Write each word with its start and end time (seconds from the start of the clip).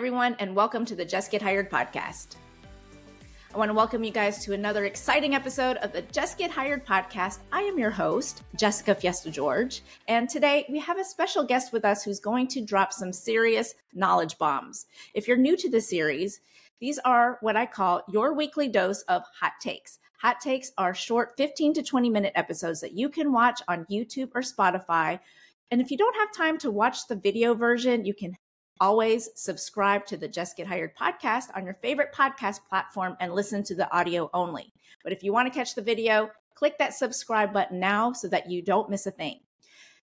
Everyone, 0.00 0.34
and 0.38 0.56
welcome 0.56 0.86
to 0.86 0.94
the 0.94 1.04
Jess 1.04 1.28
Get 1.28 1.42
Hired 1.42 1.70
podcast. 1.70 2.36
I 3.54 3.58
want 3.58 3.68
to 3.68 3.74
welcome 3.74 4.02
you 4.02 4.10
guys 4.10 4.42
to 4.46 4.54
another 4.54 4.86
exciting 4.86 5.34
episode 5.34 5.76
of 5.76 5.92
the 5.92 6.00
Jess 6.00 6.34
Get 6.34 6.50
Hired 6.50 6.86
podcast. 6.86 7.40
I 7.52 7.60
am 7.60 7.78
your 7.78 7.90
host, 7.90 8.42
Jessica 8.56 8.94
Fiesta 8.94 9.30
George, 9.30 9.82
and 10.08 10.26
today 10.26 10.64
we 10.70 10.78
have 10.78 10.98
a 10.98 11.04
special 11.04 11.44
guest 11.44 11.74
with 11.74 11.84
us 11.84 12.02
who's 12.02 12.18
going 12.18 12.48
to 12.48 12.64
drop 12.64 12.94
some 12.94 13.12
serious 13.12 13.74
knowledge 13.92 14.38
bombs. 14.38 14.86
If 15.12 15.28
you're 15.28 15.36
new 15.36 15.54
to 15.58 15.68
the 15.68 15.82
series, 15.82 16.40
these 16.80 16.98
are 17.00 17.36
what 17.42 17.56
I 17.56 17.66
call 17.66 18.02
your 18.10 18.32
weekly 18.32 18.68
dose 18.68 19.02
of 19.02 19.24
hot 19.38 19.52
takes. 19.60 19.98
Hot 20.22 20.40
takes 20.40 20.72
are 20.78 20.94
short 20.94 21.36
15 21.36 21.74
to 21.74 21.82
20 21.82 22.08
minute 22.08 22.32
episodes 22.36 22.80
that 22.80 22.96
you 22.96 23.10
can 23.10 23.32
watch 23.32 23.60
on 23.68 23.84
YouTube 23.90 24.30
or 24.34 24.40
Spotify. 24.40 25.20
And 25.70 25.78
if 25.78 25.90
you 25.90 25.98
don't 25.98 26.16
have 26.16 26.32
time 26.32 26.56
to 26.60 26.70
watch 26.70 27.06
the 27.06 27.16
video 27.16 27.52
version, 27.52 28.06
you 28.06 28.14
can 28.14 28.34
Always 28.80 29.28
subscribe 29.34 30.06
to 30.06 30.16
the 30.16 30.26
Jess 30.26 30.54
Get 30.54 30.66
Hired 30.66 30.96
podcast 30.96 31.54
on 31.54 31.66
your 31.66 31.74
favorite 31.82 32.14
podcast 32.14 32.60
platform 32.66 33.14
and 33.20 33.34
listen 33.34 33.62
to 33.64 33.74
the 33.74 33.92
audio 33.94 34.30
only. 34.32 34.72
But 35.04 35.12
if 35.12 35.22
you 35.22 35.34
want 35.34 35.52
to 35.52 35.58
catch 35.58 35.74
the 35.74 35.82
video, 35.82 36.30
click 36.54 36.78
that 36.78 36.94
subscribe 36.94 37.52
button 37.52 37.78
now 37.78 38.12
so 38.14 38.26
that 38.28 38.50
you 38.50 38.62
don't 38.62 38.88
miss 38.88 39.06
a 39.06 39.10
thing. 39.10 39.40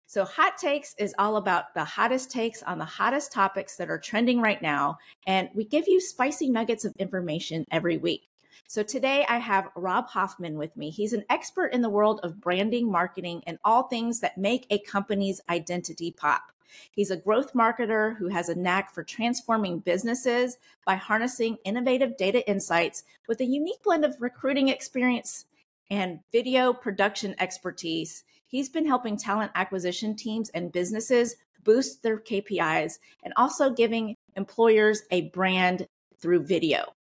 So, 0.06 0.26
Hot 0.26 0.60
Takes 0.60 0.94
is 1.00 1.16
all 1.18 1.38
about 1.38 1.74
the 1.74 1.84
hottest 1.84 2.30
takes 2.30 2.62
on 2.62 2.78
the 2.78 2.86
hottest 2.86 3.32
topics 3.32 3.78
that 3.78 3.90
are 3.90 3.98
trending 3.98 4.42
right 4.42 4.62
now. 4.62 5.00
And 5.26 5.50
we 5.56 5.66
give 5.66 5.88
you 5.88 6.00
spicy 6.00 6.48
nuggets 6.48 6.86
of 6.86 6.96
information 7.00 7.66
every 7.72 7.98
week. 7.98 8.30
So, 8.68 8.84
today 8.84 9.26
I 9.28 9.40
have 9.40 9.72
Rob 9.76 10.08
Hoffman 10.08 10.56
with 10.56 10.78
me. 10.78 10.92
He's 10.92 11.14
an 11.14 11.26
expert 11.32 11.74
in 11.74 11.82
the 11.82 11.90
world 11.90 12.20
of 12.22 12.40
branding, 12.40 12.92
marketing, 12.92 13.42
and 13.48 13.58
all 13.66 13.84
things 13.84 14.20
that 14.20 14.38
make 14.38 14.68
a 14.70 14.78
company's 14.78 15.42
identity 15.50 16.12
pop. 16.12 16.44
He's 16.92 17.12
a 17.12 17.18
growth 17.18 17.54
marketer 17.54 18.18
who 18.18 18.28
has 18.28 18.50
a 18.50 18.56
knack 18.56 18.94
for 18.94 19.04
transforming 19.04 19.80
businesses 19.80 20.58
by 20.86 20.96
harnessing 20.96 21.58
innovative 21.64 22.18
data 22.18 22.48
insights 22.50 23.04
with 23.28 23.40
a 23.42 23.46
unique 23.46 23.82
blend 23.84 24.06
of 24.06 24.16
recruiting 24.20 24.70
experience 24.70 25.46
and 25.90 26.20
video 26.32 26.74
production 26.74 27.36
expertise. 27.40 28.24
He's 28.48 28.70
been 28.70 28.86
helping 28.86 29.18
talent 29.18 29.52
acquisition 29.56 30.16
teams 30.16 30.50
and 30.50 30.72
businesses 30.72 31.36
boost 31.64 32.02
their 32.02 32.20
KPIs 32.20 33.00
and 33.24 33.34
also 33.36 33.70
giving 33.70 34.16
employers 34.36 35.04
a 35.12 35.30
brand 35.30 35.88
through 36.20 36.44
video. 36.44 36.94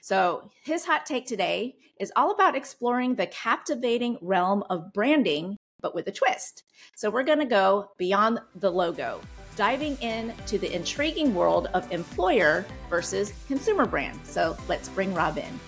So, 0.00 0.50
his 0.62 0.84
hot 0.84 1.06
take 1.06 1.26
today 1.26 1.76
is 1.98 2.12
all 2.14 2.32
about 2.32 2.54
exploring 2.54 3.14
the 3.14 3.26
captivating 3.28 4.18
realm 4.20 4.62
of 4.68 4.92
branding 4.92 5.56
but 5.84 5.94
with 5.94 6.08
a 6.08 6.12
twist. 6.12 6.62
So 6.96 7.10
we're 7.10 7.24
going 7.24 7.40
to 7.40 7.44
go 7.44 7.90
beyond 7.98 8.40
the 8.54 8.70
logo, 8.70 9.20
diving 9.54 10.00
into 10.00 10.56
the 10.56 10.74
intriguing 10.74 11.34
world 11.34 11.68
of 11.74 11.92
employer 11.92 12.64
versus 12.88 13.34
consumer 13.48 13.84
brand. 13.84 14.18
So 14.24 14.56
let's 14.66 14.88
bring 14.88 15.12
Rob 15.12 15.36
in. 15.36 15.60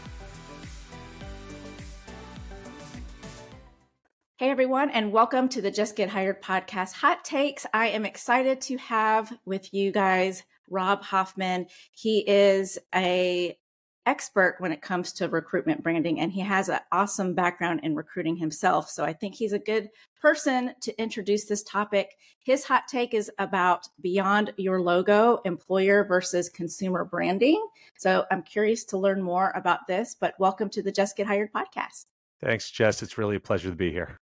Hey 4.39 4.49
everyone, 4.49 4.89
and 4.89 5.13
welcome 5.13 5.51
to 5.51 5.61
the 5.61 5.71
Jess 5.71 5.93
Get 5.93 6.09
Hired 6.09 6.43
podcast 6.43 6.95
hot 6.95 7.23
takes. 7.23 7.67
I 7.75 7.89
am 7.89 8.07
excited 8.07 8.63
to 8.63 8.79
have 8.79 9.31
with 9.45 9.75
you 9.75 9.93
guys 9.93 10.45
Rob 10.71 11.03
Hoffman. 11.03 11.67
He 11.93 12.21
is 12.27 12.79
a 12.95 13.59
expert 14.07 14.57
when 14.59 14.73
it 14.73 14.81
comes 14.81 15.13
to 15.13 15.29
recruitment 15.29 15.83
branding 15.83 16.21
and 16.21 16.33
he 16.33 16.41
has 16.41 16.69
an 16.69 16.79
awesome 16.93 17.35
background 17.35 17.81
in 17.83 17.95
recruiting 17.95 18.37
himself. 18.37 18.89
So 18.89 19.05
i 19.05 19.13
think 19.13 19.35
he's 19.35 19.53
a 19.53 19.59
good 19.59 19.91
person 20.21 20.73
to 20.81 21.01
introduce 21.01 21.45
this 21.45 21.63
topic. 21.65 22.17
His 22.39 22.65
hot 22.65 22.85
take 22.89 23.15
is 23.15 23.31
about 23.39 23.89
beyond 24.01 24.53
your 24.57 24.81
logo 24.81 25.41
employer 25.45 26.05
versus 26.05 26.49
consumer 26.49 27.05
branding. 27.05 27.65
So 27.99 28.25
i'm 28.31 28.43
curious 28.43 28.85
to 28.85 28.99
learn 28.99 29.23
more 29.23 29.53
about 29.55 29.87
this 29.87 30.15
but 30.19 30.35
welcome 30.39 30.71
to 30.71 30.83
the 30.83 30.93
jess 30.93 31.13
get 31.13 31.27
hired 31.27 31.53
podcast. 31.53 32.07
Thanks 32.41 32.71
jess. 32.71 33.03
It's 33.03 33.19
really 33.19 33.37
a 33.37 33.41
pleasure 33.41 33.71
to 33.71 33.77
be 33.77 33.91
here. 33.91 34.17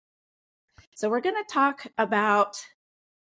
So 0.97 1.11
we're 1.11 1.21
going 1.21 1.35
to 1.35 1.53
talk 1.53 1.87
about 1.99 2.65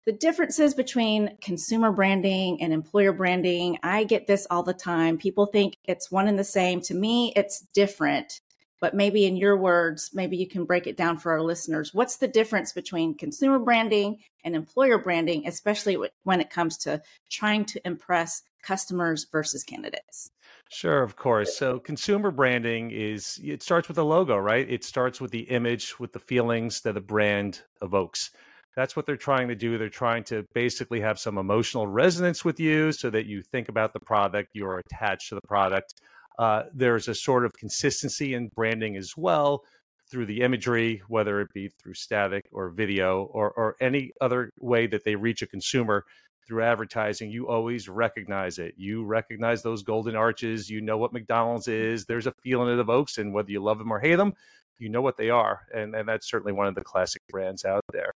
the 0.06 0.12
differences 0.12 0.75
between 0.75 1.37
consumer 1.41 1.93
branding 1.93 2.62
and 2.62 2.72
employer 2.72 3.12
branding. 3.12 3.78
I 3.83 4.05
get 4.05 4.27
this 4.27 4.47
all 4.50 4.62
the 4.62 4.75
time. 4.75 5.19
People 5.19 5.47
think 5.47 5.77
it's 5.84 6.11
one 6.11 6.27
and 6.27 6.38
the 6.38 6.44
same. 6.44 6.81
To 6.83 6.94
me, 6.94 7.33
it's 7.37 7.61
different. 7.75 8.41
But 8.81 8.94
maybe 8.94 9.27
in 9.27 9.37
your 9.37 9.59
words, 9.59 10.11
maybe 10.15 10.38
you 10.38 10.49
can 10.49 10.65
break 10.65 10.87
it 10.87 10.97
down 10.97 11.19
for 11.19 11.33
our 11.33 11.43
listeners. 11.43 11.93
What's 11.93 12.16
the 12.16 12.28
difference 12.28 12.72
between 12.72 13.15
consumer 13.15 13.59
branding 13.59 14.21
and 14.43 14.56
employer 14.56 14.97
branding, 14.97 15.47
especially 15.47 15.99
when 16.22 16.41
it 16.41 16.49
comes 16.49 16.78
to 16.78 17.03
trying 17.28 17.67
to 17.67 17.87
impress 17.87 18.43
customers 18.62 19.27
versus 19.31 19.65
candidates? 19.65 20.31
Sure, 20.71 21.03
of 21.03 21.17
course. 21.17 21.59
So 21.59 21.78
consumer 21.78 22.31
branding 22.31 22.91
is 22.91 23.38
it 23.43 23.62
starts 23.62 23.87
with 23.87 23.97
the 23.97 24.05
logo, 24.05 24.38
right? 24.38 24.69
It 24.71 24.82
starts 24.82 25.21
with 25.21 25.31
the 25.31 25.41
image, 25.41 25.99
with 25.99 26.12
the 26.12 26.19
feelings 26.19 26.81
that 26.82 26.97
a 26.97 27.00
brand 27.03 27.61
evokes 27.82 28.31
that's 28.76 28.97
what 28.97 29.06
they're 29.06 29.16
trying 29.16 29.48
to 29.48 29.54
do. 29.54 29.78
They're 29.78 29.88
trying 29.88 30.25
to 30.25 30.44
basically 30.54 31.00
have 31.00 31.19
some 31.19 31.38
emotional 31.38 31.86
resonance 31.86 32.44
with 32.44 32.60
you 32.60 32.92
so 32.92 33.10
that 33.10 33.26
you 33.26 33.42
think 33.42 33.69
about 33.69 33.92
the 33.92 34.00
product, 34.00 34.50
you're 34.54 34.78
attached 34.78 35.28
to 35.31 35.34
the 35.34 35.47
product. 35.47 35.94
Uh, 36.38 36.64
there's 36.72 37.08
a 37.08 37.14
sort 37.14 37.44
of 37.44 37.53
consistency 37.53 38.34
in 38.34 38.48
branding 38.48 38.97
as 38.97 39.12
well 39.16 39.62
through 40.10 40.26
the 40.26 40.41
imagery, 40.41 41.03
whether 41.08 41.41
it 41.41 41.53
be 41.53 41.69
through 41.69 41.94
static 41.94 42.44
or 42.53 42.70
video 42.70 43.25
or, 43.32 43.50
or 43.53 43.76
any 43.81 44.12
other 44.20 44.50
way 44.58 44.87
that 44.87 45.04
they 45.04 45.14
reach 45.14 45.42
a 45.42 45.47
consumer 45.47 46.04
through 46.50 46.64
advertising, 46.64 47.31
you 47.31 47.48
always 47.48 47.88
recognize 47.88 48.58
it. 48.58 48.75
You 48.76 49.04
recognize 49.04 49.62
those 49.62 49.84
golden 49.84 50.16
arches. 50.16 50.69
You 50.69 50.81
know 50.81 50.98
what 50.98 51.12
McDonald's 51.12 51.69
is. 51.69 52.06
There's 52.06 52.26
a 52.26 52.34
feeling 52.42 52.72
it 52.75 52.81
evokes, 52.81 53.19
and 53.19 53.32
whether 53.32 53.52
you 53.52 53.62
love 53.62 53.78
them 53.78 53.92
or 53.92 54.00
hate 54.00 54.16
them, 54.16 54.32
you 54.78 54.88
know 54.88 55.00
what 55.00 55.16
they 55.16 55.31
are. 55.31 55.60
And, 55.72 55.94
and 55.94 56.08
that's 56.08 56.28
certainly 56.28 56.52
one 56.52 56.66
of 56.66 56.75
the 56.75 56.82
classic 56.82 57.22
brands 57.28 57.64
out 57.64 57.84
there. 57.92 58.12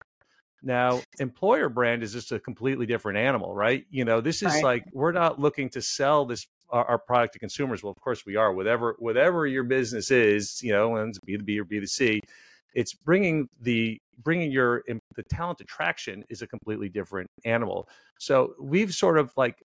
Now, 0.65 1.03
employer 1.19 1.69
brand 1.69 2.03
is 2.03 2.13
just 2.13 2.33
a 2.33 2.41
completely 2.41 2.87
different 2.87 3.19
animal, 3.19 3.55
right? 3.55 3.85
You 3.91 4.05
know, 4.05 4.21
this 4.21 4.43
is 4.43 4.55
right. 4.55 4.65
like 4.65 4.85
we're 4.93 5.13
not 5.13 5.39
looking 5.39 5.69
to 5.71 5.83
sell 5.83 6.25
this 6.25 6.47
our, 6.71 6.85
our, 6.87 6.99
product 6.99 7.35
to 7.35 7.39
consumers. 7.39 7.83
Well, 7.83 7.91
of 7.91 8.01
course 8.01 8.25
we 8.25 8.37
are. 8.37 8.53
Whatever 8.53 8.97
whatever 8.99 9.47
your 9.47 9.65
business 9.65 10.11
is, 10.11 10.61
you 10.63 10.73
know, 10.73 10.97
and 10.97 11.15
B 11.27 11.37
two 11.37 11.45
B 11.45 11.61
or 11.61 11.65
B 11.65 11.81
two 11.81 11.87
C, 11.87 12.21
it's 12.73 12.95
bringing 12.95 13.47
the 13.61 14.01
bringing 14.23 14.51
your 14.51 14.83
the 15.17 15.23
talent 15.25 15.61
attraction 15.61 16.25
is 16.31 16.41
a 16.41 16.47
completely 16.47 16.89
different 16.89 17.29
animal. 17.45 17.87
So 18.19 18.55
we've 18.59 18.95
sort 18.95 19.19
of 19.19 19.33
like 19.37 19.63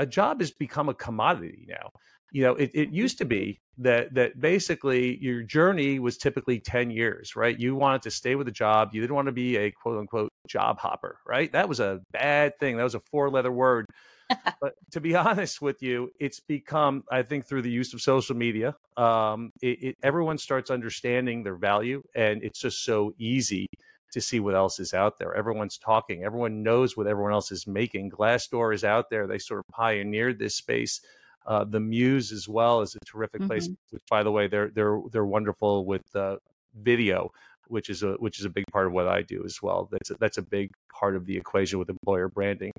a 0.00 0.06
job 0.06 0.40
has 0.40 0.50
become 0.50 0.88
a 0.88 0.94
commodity 0.94 1.66
now 1.68 1.90
you 2.32 2.42
know, 2.42 2.54
it, 2.54 2.70
it 2.74 2.90
used 2.90 3.18
to 3.18 3.24
be 3.24 3.60
that 3.78 4.14
that 4.14 4.40
basically 4.40 5.18
your 5.22 5.42
journey 5.42 5.98
was 5.98 6.16
typically 6.16 6.58
10 6.58 6.90
years, 6.90 7.36
right? 7.36 7.58
You 7.58 7.76
wanted 7.76 8.02
to 8.02 8.10
stay 8.10 8.34
with 8.34 8.48
a 8.48 8.52
job. 8.52 8.90
You 8.92 9.00
didn't 9.00 9.14
want 9.14 9.26
to 9.26 9.32
be 9.32 9.56
a 9.56 9.70
quote 9.70 9.98
unquote 9.98 10.30
job 10.48 10.78
hopper, 10.78 11.18
right? 11.26 11.52
That 11.52 11.68
was 11.68 11.80
a 11.80 12.00
bad 12.10 12.58
thing. 12.58 12.76
That 12.76 12.84
was 12.84 12.94
a 12.94 13.00
four 13.00 13.30
letter 13.30 13.52
word. 13.52 13.86
but 14.60 14.74
to 14.92 15.00
be 15.00 15.14
honest 15.16 15.60
with 15.60 15.82
you, 15.82 16.10
it's 16.18 16.40
become, 16.40 17.04
I 17.10 17.22
think, 17.22 17.46
through 17.46 17.62
the 17.62 17.70
use 17.70 17.92
of 17.92 18.00
social 18.00 18.34
media, 18.34 18.76
um, 18.96 19.52
it, 19.60 19.82
it, 19.82 19.96
everyone 20.02 20.38
starts 20.38 20.70
understanding 20.70 21.42
their 21.42 21.56
value, 21.56 22.02
and 22.14 22.42
it's 22.42 22.60
just 22.60 22.84
so 22.84 23.12
easy 23.18 23.66
to 24.12 24.20
see 24.20 24.40
what 24.40 24.54
else 24.54 24.78
is 24.78 24.94
out 24.94 25.18
there. 25.18 25.34
Everyone's 25.34 25.78
talking. 25.78 26.22
Everyone 26.24 26.62
knows 26.62 26.96
what 26.96 27.06
everyone 27.06 27.32
else 27.32 27.50
is 27.50 27.66
making. 27.66 28.10
Glassdoor 28.10 28.74
is 28.74 28.84
out 28.84 29.08
there. 29.10 29.26
They 29.26 29.38
sort 29.38 29.60
of 29.60 29.68
pioneered 29.68 30.38
this 30.38 30.54
space 30.54 31.00
uh, 31.46 31.64
the 31.64 31.80
Muse 31.80 32.32
as 32.32 32.48
well 32.48 32.80
is 32.80 32.94
a 32.94 33.04
terrific 33.04 33.40
mm-hmm. 33.40 33.48
place. 33.48 33.68
Which, 33.90 34.02
by 34.10 34.22
the 34.22 34.30
way, 34.30 34.46
they're 34.46 34.70
they're 34.70 35.00
they're 35.10 35.24
wonderful 35.24 35.84
with 35.84 36.02
uh, 36.14 36.36
video, 36.80 37.30
which 37.68 37.90
is 37.90 38.02
a 38.02 38.12
which 38.14 38.38
is 38.38 38.44
a 38.44 38.50
big 38.50 38.64
part 38.72 38.86
of 38.86 38.92
what 38.92 39.08
I 39.08 39.22
do 39.22 39.42
as 39.44 39.60
well. 39.62 39.88
That's 39.90 40.10
a, 40.10 40.14
that's 40.14 40.38
a 40.38 40.42
big 40.42 40.70
part 40.92 41.16
of 41.16 41.26
the 41.26 41.36
equation 41.36 41.78
with 41.78 41.90
employer 41.90 42.28
branding. 42.28 42.72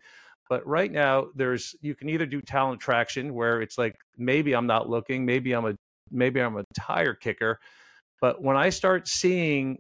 But 0.50 0.66
right 0.68 0.92
now, 0.92 1.28
there's 1.36 1.76
you 1.82 1.96
can 1.96 2.10
either 2.10 2.26
do 2.26 2.42
talent 2.42 2.80
traction 2.82 3.34
where 3.34 3.62
it's 3.62 3.78
like 3.78 3.96
maybe 4.18 4.54
I'm 4.54 4.68
not 4.68 4.90
looking, 4.90 5.26
maybe 5.26 5.54
I'm 5.54 5.66
a 5.66 5.76
maybe 6.12 6.40
I'm 6.40 6.58
a 6.58 6.64
tire 6.74 7.14
kicker. 7.14 7.60
But 8.22 8.42
when 8.42 8.56
I 8.56 8.70
start 8.70 9.08
seeing 9.08 9.80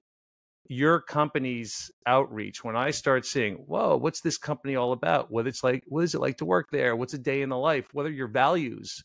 your 0.73 0.99
company's 0.99 1.91
outreach 2.07 2.63
when 2.63 2.75
i 2.75 2.89
start 2.89 3.25
seeing 3.25 3.55
whoa 3.67 3.95
what's 3.95 4.21
this 4.21 4.37
company 4.37 4.75
all 4.75 4.91
about? 4.91 5.31
What 5.31 5.47
it's 5.47 5.63
like 5.63 5.83
what 5.87 6.03
is 6.03 6.15
it 6.15 6.21
like 6.21 6.37
to 6.37 6.45
work 6.45 6.67
there? 6.71 6.95
What's 6.95 7.13
a 7.13 7.19
day 7.19 7.41
in 7.41 7.49
the 7.49 7.57
life? 7.57 7.87
What 7.93 8.05
are 8.05 8.11
your 8.11 8.27
values? 8.27 9.01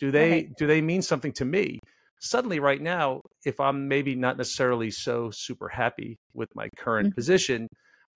Do 0.00 0.10
they 0.10 0.30
right. 0.30 0.56
do 0.56 0.66
they 0.66 0.80
mean 0.80 1.02
something 1.02 1.32
to 1.32 1.44
me? 1.44 1.78
Suddenly 2.20 2.58
right 2.58 2.80
now 2.80 3.20
if 3.44 3.60
i'm 3.60 3.86
maybe 3.86 4.14
not 4.14 4.38
necessarily 4.38 4.90
so 4.90 5.30
super 5.30 5.68
happy 5.68 6.16
with 6.32 6.48
my 6.54 6.68
current 6.78 7.08
mm-hmm. 7.08 7.14
position 7.14 7.68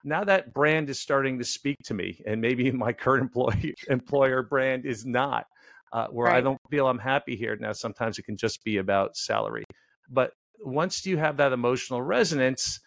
now 0.04 0.24
that 0.24 0.54
brand 0.54 0.88
is 0.88 0.98
starting 0.98 1.38
to 1.38 1.44
speak 1.44 1.76
to 1.84 1.92
me 1.92 2.18
and 2.26 2.40
maybe 2.40 2.70
my 2.86 2.92
current 2.92 3.24
employee 3.24 3.74
employer 3.88 4.42
brand 4.42 4.86
is 4.86 5.04
not 5.04 5.44
uh, 5.92 6.06
where 6.06 6.28
right. 6.28 6.38
i 6.38 6.40
don't 6.40 6.60
feel 6.70 6.86
i'm 6.88 6.98
happy 6.98 7.36
here. 7.36 7.56
Now 7.60 7.72
sometimes 7.72 8.18
it 8.18 8.22
can 8.22 8.36
just 8.36 8.64
be 8.64 8.78
about 8.78 9.16
salary. 9.16 9.64
But 10.08 10.32
once 10.60 11.06
you 11.06 11.16
have 11.16 11.38
that 11.38 11.52
emotional 11.52 12.02
resonance, 12.02 12.80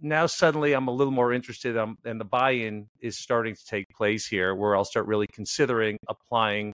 now 0.00 0.26
suddenly 0.26 0.72
I'm 0.72 0.88
a 0.88 0.92
little 0.92 1.12
more 1.12 1.32
interested, 1.32 1.76
um, 1.76 1.96
and 2.04 2.20
the 2.20 2.24
buy-in 2.24 2.88
is 3.00 3.18
starting 3.18 3.54
to 3.54 3.64
take 3.64 3.86
place 3.96 4.26
here, 4.26 4.54
where 4.54 4.76
I'll 4.76 4.84
start 4.84 5.06
really 5.06 5.26
considering 5.32 5.98
applying 6.08 6.72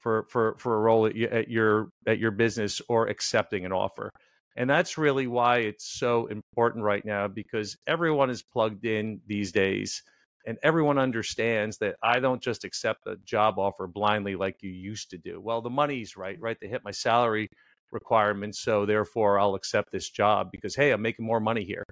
for 0.00 0.26
for 0.28 0.56
for 0.58 0.76
a 0.76 0.80
role 0.80 1.06
at, 1.06 1.16
at 1.16 1.48
your 1.48 1.88
at 2.06 2.18
your 2.18 2.30
business 2.30 2.80
or 2.88 3.08
accepting 3.08 3.64
an 3.64 3.72
offer. 3.72 4.10
And 4.56 4.68
that's 4.68 4.98
really 4.98 5.28
why 5.28 5.58
it's 5.58 5.84
so 5.98 6.26
important 6.26 6.84
right 6.84 7.04
now 7.04 7.28
because 7.28 7.76
everyone 7.86 8.28
is 8.28 8.42
plugged 8.42 8.84
in 8.84 9.20
these 9.26 9.52
days 9.52 10.02
and 10.46 10.58
everyone 10.62 10.98
understands 10.98 11.78
that 11.78 11.94
I 12.02 12.18
don't 12.18 12.42
just 12.42 12.64
accept 12.64 13.06
a 13.06 13.16
job 13.24 13.58
offer 13.58 13.86
blindly 13.86 14.34
like 14.34 14.56
you 14.62 14.70
used 14.70 15.10
to 15.10 15.18
do. 15.18 15.40
Well, 15.40 15.60
the 15.60 15.70
money's 15.70 16.16
right, 16.16 16.40
right? 16.40 16.56
They 16.60 16.68
hit 16.68 16.82
my 16.84 16.90
salary 16.90 17.48
requirements, 17.92 18.60
so 18.60 18.86
therefore 18.86 19.38
I'll 19.38 19.54
accept 19.54 19.90
this 19.92 20.08
job 20.10 20.50
because 20.50 20.74
hey, 20.74 20.90
I'm 20.90 21.02
making 21.02 21.24
more 21.24 21.40
money 21.40 21.64
here. 21.64 21.84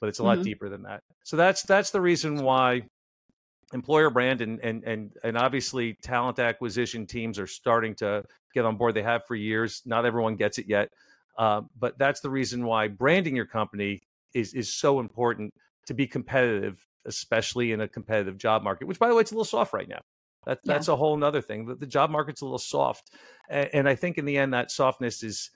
But 0.00 0.08
it's 0.08 0.18
a 0.18 0.22
lot 0.22 0.36
mm-hmm. 0.36 0.44
deeper 0.44 0.68
than 0.68 0.82
that. 0.82 1.00
So 1.24 1.36
that's 1.36 1.62
that's 1.62 1.90
the 1.90 2.00
reason 2.00 2.42
why 2.42 2.82
employer 3.72 4.10
brand 4.10 4.40
and 4.40 4.60
and 4.60 4.84
and 4.84 5.12
and 5.22 5.38
obviously 5.38 5.96
talent 6.02 6.38
acquisition 6.38 7.06
teams 7.06 7.38
are 7.38 7.46
starting 7.46 7.94
to 7.96 8.22
get 8.54 8.64
on 8.64 8.76
board. 8.76 8.94
They 8.94 9.02
have 9.02 9.22
for 9.26 9.34
years. 9.34 9.82
Not 9.86 10.04
everyone 10.04 10.36
gets 10.36 10.58
it 10.58 10.66
yet. 10.68 10.88
Uh, 11.36 11.62
but 11.78 11.98
that's 11.98 12.20
the 12.20 12.30
reason 12.30 12.64
why 12.64 12.88
branding 12.88 13.36
your 13.36 13.46
company 13.46 14.00
is 14.34 14.54
is 14.54 14.72
so 14.72 15.00
important 15.00 15.52
to 15.86 15.94
be 15.94 16.06
competitive, 16.06 16.84
especially 17.06 17.72
in 17.72 17.80
a 17.80 17.88
competitive 17.88 18.38
job 18.38 18.62
market. 18.62 18.86
Which, 18.86 18.98
by 18.98 19.08
the 19.08 19.14
way, 19.14 19.22
it's 19.22 19.32
a 19.32 19.34
little 19.34 19.44
soft 19.44 19.72
right 19.72 19.88
now. 19.88 20.00
That, 20.46 20.60
yeah. 20.64 20.74
That's 20.74 20.88
a 20.88 20.96
whole 20.96 21.22
other 21.22 21.40
thing. 21.40 21.66
The, 21.66 21.74
the, 21.74 21.86
job 21.86 22.10
market's 22.10 22.42
a 22.42 22.44
little 22.44 22.58
soft, 22.58 23.10
and, 23.48 23.68
and, 23.72 23.88
I 23.88 23.94
think 23.94 24.18
in 24.18 24.24
the 24.24 24.38
end, 24.38 24.52
that 24.54 24.70
softness 24.70 25.22
is 25.22 25.50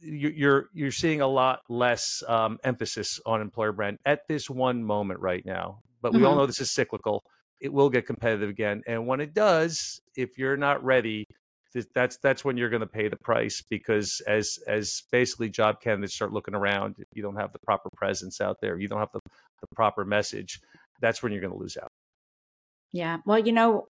you're 0.00 0.68
you're 0.72 0.90
seeing 0.90 1.20
a 1.20 1.26
lot 1.26 1.60
less 1.68 2.22
um, 2.28 2.58
emphasis 2.64 3.20
on 3.26 3.40
employer 3.40 3.72
brand 3.72 3.98
at 4.04 4.26
this 4.28 4.50
one 4.50 4.82
moment 4.82 5.20
right 5.20 5.44
now. 5.44 5.80
But 6.00 6.12
we 6.12 6.18
mm-hmm. 6.18 6.26
all 6.26 6.36
know 6.36 6.46
this 6.46 6.60
is 6.60 6.70
cyclical. 6.70 7.22
It 7.60 7.72
will 7.72 7.90
get 7.90 8.06
competitive 8.06 8.50
again, 8.50 8.82
and 8.86 9.06
when 9.06 9.20
it 9.20 9.34
does, 9.34 10.00
if 10.16 10.36
you're 10.36 10.56
not 10.56 10.82
ready, 10.82 11.26
that's 11.94 12.18
that's 12.18 12.44
when 12.44 12.56
you're 12.56 12.70
going 12.70 12.80
to 12.80 12.86
pay 12.86 13.08
the 13.08 13.16
price 13.16 13.62
because 13.70 14.20
as 14.26 14.58
as 14.66 15.02
basically 15.10 15.48
job 15.48 15.80
candidates 15.80 16.14
start 16.14 16.32
looking 16.32 16.54
around, 16.54 16.96
if 16.98 17.06
you 17.14 17.22
don't 17.22 17.36
have 17.36 17.52
the 17.52 17.58
proper 17.60 17.88
presence 17.96 18.40
out 18.40 18.56
there, 18.60 18.78
you 18.78 18.88
don't 18.88 18.98
have 18.98 19.12
the, 19.12 19.20
the 19.60 19.66
proper 19.74 20.04
message, 20.04 20.60
that's 21.00 21.22
when 21.22 21.32
you're 21.32 21.40
going 21.40 21.52
to 21.52 21.58
lose 21.58 21.76
out. 21.80 21.88
Yeah. 22.92 23.18
Well, 23.24 23.38
you 23.38 23.52
know, 23.52 23.86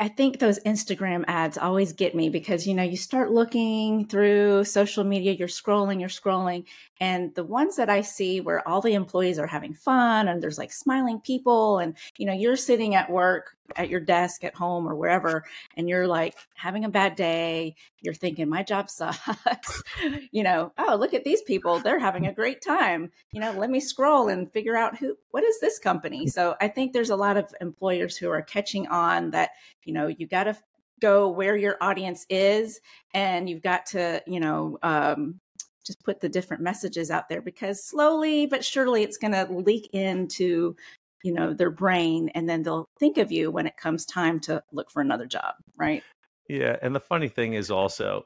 I 0.00 0.08
think 0.08 0.38
those 0.38 0.58
Instagram 0.60 1.24
ads 1.28 1.58
always 1.58 1.92
get 1.92 2.14
me 2.14 2.30
because, 2.30 2.66
you 2.66 2.72
know, 2.72 2.82
you 2.82 2.96
start 2.96 3.30
looking 3.30 4.06
through 4.06 4.64
social 4.64 5.04
media, 5.04 5.32
you're 5.32 5.46
scrolling, 5.46 6.00
you're 6.00 6.08
scrolling. 6.08 6.64
And 7.00 7.34
the 7.34 7.44
ones 7.44 7.76
that 7.76 7.90
I 7.90 8.00
see 8.00 8.40
where 8.40 8.66
all 8.66 8.80
the 8.80 8.94
employees 8.94 9.38
are 9.38 9.46
having 9.46 9.74
fun 9.74 10.26
and 10.26 10.42
there's 10.42 10.56
like 10.56 10.72
smiling 10.72 11.20
people, 11.20 11.78
and, 11.80 11.98
you 12.16 12.24
know, 12.24 12.32
you're 12.32 12.56
sitting 12.56 12.94
at 12.94 13.10
work 13.10 13.58
at 13.76 13.88
your 13.88 14.00
desk 14.00 14.44
at 14.44 14.54
home 14.54 14.88
or 14.88 14.94
wherever, 14.94 15.44
and 15.76 15.88
you're 15.88 16.06
like 16.06 16.34
having 16.54 16.84
a 16.84 16.88
bad 16.88 17.16
day. 17.16 17.74
You're 18.00 18.14
thinking, 18.14 18.48
my 18.48 18.62
job 18.62 18.90
sucks. 18.90 19.82
you 20.30 20.42
know, 20.42 20.72
oh, 20.78 20.96
look 20.98 21.14
at 21.14 21.24
these 21.24 21.42
people. 21.42 21.78
They're 21.78 21.98
having 21.98 22.26
a 22.26 22.32
great 22.32 22.62
time. 22.62 23.10
You 23.32 23.40
know, 23.40 23.52
let 23.52 23.70
me 23.70 23.80
scroll 23.80 24.28
and 24.28 24.52
figure 24.52 24.76
out 24.76 24.96
who, 24.96 25.16
what 25.30 25.44
is 25.44 25.60
this 25.60 25.78
company? 25.78 26.26
So 26.26 26.56
I 26.60 26.68
think 26.68 26.92
there's 26.92 27.10
a 27.10 27.16
lot 27.16 27.36
of 27.36 27.52
employers 27.60 28.16
who 28.16 28.30
are 28.30 28.42
catching 28.42 28.86
on 28.88 29.30
that, 29.30 29.50
you 29.84 29.92
know, 29.92 30.06
you 30.06 30.26
got 30.26 30.44
to 30.44 30.56
go 31.00 31.28
where 31.28 31.56
your 31.56 31.76
audience 31.80 32.26
is 32.28 32.80
and 33.14 33.48
you've 33.48 33.62
got 33.62 33.86
to, 33.86 34.22
you 34.26 34.38
know, 34.38 34.78
um, 34.82 35.40
just 35.86 36.02
put 36.04 36.20
the 36.20 36.28
different 36.28 36.62
messages 36.62 37.10
out 37.10 37.28
there 37.28 37.40
because 37.40 37.82
slowly 37.82 38.46
but 38.46 38.64
surely 38.64 39.02
it's 39.02 39.16
going 39.16 39.32
to 39.32 39.46
leak 39.50 39.88
into 39.92 40.76
you 41.22 41.32
know 41.32 41.52
their 41.52 41.70
brain 41.70 42.30
and 42.34 42.48
then 42.48 42.62
they'll 42.62 42.88
think 42.98 43.18
of 43.18 43.30
you 43.30 43.50
when 43.50 43.66
it 43.66 43.76
comes 43.76 44.04
time 44.04 44.40
to 44.40 44.62
look 44.72 44.90
for 44.90 45.02
another 45.02 45.26
job 45.26 45.54
right 45.76 46.02
yeah 46.48 46.76
and 46.82 46.94
the 46.94 47.00
funny 47.00 47.28
thing 47.28 47.54
is 47.54 47.70
also 47.70 48.24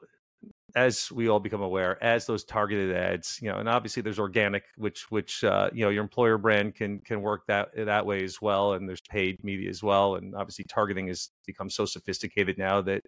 as 0.75 1.09
we 1.11 1.29
all 1.29 1.39
become 1.39 1.61
aware 1.61 2.01
as 2.03 2.25
those 2.25 2.43
targeted 2.43 2.95
ads 2.95 3.39
you 3.41 3.49
know 3.49 3.57
and 3.57 3.69
obviously 3.69 4.01
there's 4.01 4.19
organic 4.19 4.63
which 4.77 5.09
which 5.09 5.43
uh, 5.43 5.69
you 5.73 5.83
know 5.83 5.89
your 5.89 6.03
employer 6.03 6.37
brand 6.37 6.75
can 6.75 6.99
can 6.99 7.21
work 7.21 7.45
that 7.47 7.69
that 7.75 8.05
way 8.05 8.23
as 8.23 8.41
well 8.41 8.73
and 8.73 8.87
there's 8.87 9.01
paid 9.09 9.41
media 9.43 9.69
as 9.69 9.81
well 9.81 10.15
and 10.15 10.35
obviously 10.35 10.65
targeting 10.65 11.07
has 11.07 11.29
become 11.45 11.69
so 11.69 11.85
sophisticated 11.85 12.57
now 12.57 12.81
that 12.81 13.01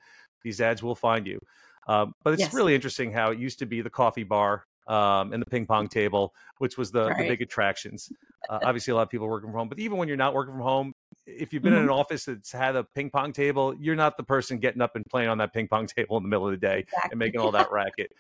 these 0.43 0.61
ads 0.61 0.81
will 0.81 0.95
find 0.95 1.27
you 1.27 1.39
um, 1.87 2.13
but 2.23 2.33
it's 2.33 2.41
yes. 2.41 2.53
really 2.53 2.75
interesting 2.75 3.11
how 3.11 3.31
it 3.31 3.39
used 3.39 3.59
to 3.59 3.65
be 3.65 3.81
the 3.81 3.89
coffee 3.89 4.23
bar 4.23 4.63
um, 4.87 5.33
and 5.33 5.41
the 5.41 5.45
ping 5.45 5.65
pong 5.65 5.87
table, 5.87 6.33
which 6.57 6.77
was 6.77 6.91
the, 6.91 7.07
right. 7.07 7.17
the 7.17 7.27
big 7.27 7.41
attractions. 7.41 8.11
Uh, 8.49 8.59
obviously, 8.63 8.91
a 8.91 8.95
lot 8.95 9.03
of 9.03 9.09
people 9.09 9.27
working 9.27 9.49
from 9.49 9.57
home, 9.57 9.69
but 9.69 9.79
even 9.79 9.97
when 9.97 10.07
you're 10.07 10.17
not 10.17 10.33
working 10.33 10.53
from 10.53 10.63
home, 10.63 10.93
if 11.25 11.51
you've 11.51 11.61
been 11.61 11.73
mm-hmm. 11.73 11.79
in 11.79 11.85
an 11.85 11.91
office 11.91 12.25
that's 12.25 12.51
had 12.51 12.75
a 12.75 12.83
ping 12.83 13.09
pong 13.09 13.33
table, 13.33 13.75
you're 13.79 13.95
not 13.95 14.17
the 14.17 14.23
person 14.23 14.59
getting 14.59 14.81
up 14.81 14.95
and 14.95 15.05
playing 15.05 15.29
on 15.29 15.37
that 15.39 15.53
ping 15.53 15.67
pong 15.67 15.87
table 15.97 16.17
in 16.17 16.23
the 16.23 16.29
middle 16.29 16.45
of 16.45 16.51
the 16.51 16.57
day 16.57 16.79
exactly. 16.79 17.09
and 17.11 17.19
making 17.19 17.39
all 17.39 17.51
that 17.51 17.71
racket. 17.71 18.11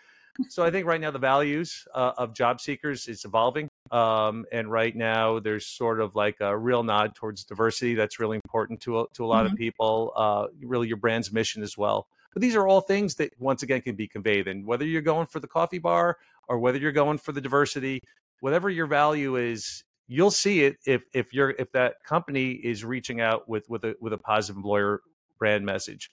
So 0.49 0.63
I 0.63 0.71
think 0.71 0.85
right 0.85 0.99
now 0.99 1.11
the 1.11 1.19
values 1.19 1.85
uh, 1.93 2.13
of 2.17 2.33
job 2.33 2.61
seekers 2.61 3.07
is 3.07 3.25
evolving. 3.25 3.69
Um, 3.91 4.45
and 4.51 4.71
right 4.71 4.95
now 4.95 5.39
there's 5.39 5.65
sort 5.65 6.01
of 6.01 6.15
like 6.15 6.37
a 6.39 6.57
real 6.57 6.83
nod 6.83 7.15
towards 7.15 7.43
diversity. 7.43 7.95
That's 7.95 8.19
really 8.19 8.37
important 8.37 8.81
to 8.81 9.01
a, 9.01 9.05
to 9.13 9.25
a 9.25 9.27
lot 9.27 9.45
mm-hmm. 9.45 9.53
of 9.53 9.57
people. 9.57 10.13
Uh, 10.15 10.47
really, 10.61 10.87
your 10.87 10.97
brand's 10.97 11.31
mission 11.31 11.63
as 11.63 11.77
well. 11.77 12.07
But 12.33 12.41
these 12.41 12.55
are 12.55 12.67
all 12.67 12.81
things 12.81 13.15
that 13.15 13.31
once 13.39 13.63
again 13.63 13.81
can 13.81 13.95
be 13.95 14.07
conveyed. 14.07 14.47
And 14.47 14.65
whether 14.65 14.85
you're 14.85 15.01
going 15.01 15.27
for 15.27 15.39
the 15.39 15.47
coffee 15.47 15.79
bar 15.79 16.17
or 16.47 16.59
whether 16.59 16.77
you're 16.77 16.91
going 16.91 17.17
for 17.17 17.31
the 17.31 17.41
diversity, 17.41 18.01
whatever 18.41 18.69
your 18.69 18.85
value 18.85 19.37
is, 19.37 19.83
you'll 20.07 20.31
see 20.31 20.63
it 20.63 20.77
if 20.85 21.03
if 21.13 21.33
you're 21.33 21.51
if 21.51 21.71
that 21.71 22.03
company 22.03 22.51
is 22.51 22.85
reaching 22.85 23.21
out 23.21 23.47
with 23.49 23.69
with 23.69 23.83
a 23.85 23.95
with 23.99 24.13
a 24.13 24.17
positive 24.17 24.57
employer 24.57 25.01
brand 25.39 25.65
message. 25.65 26.11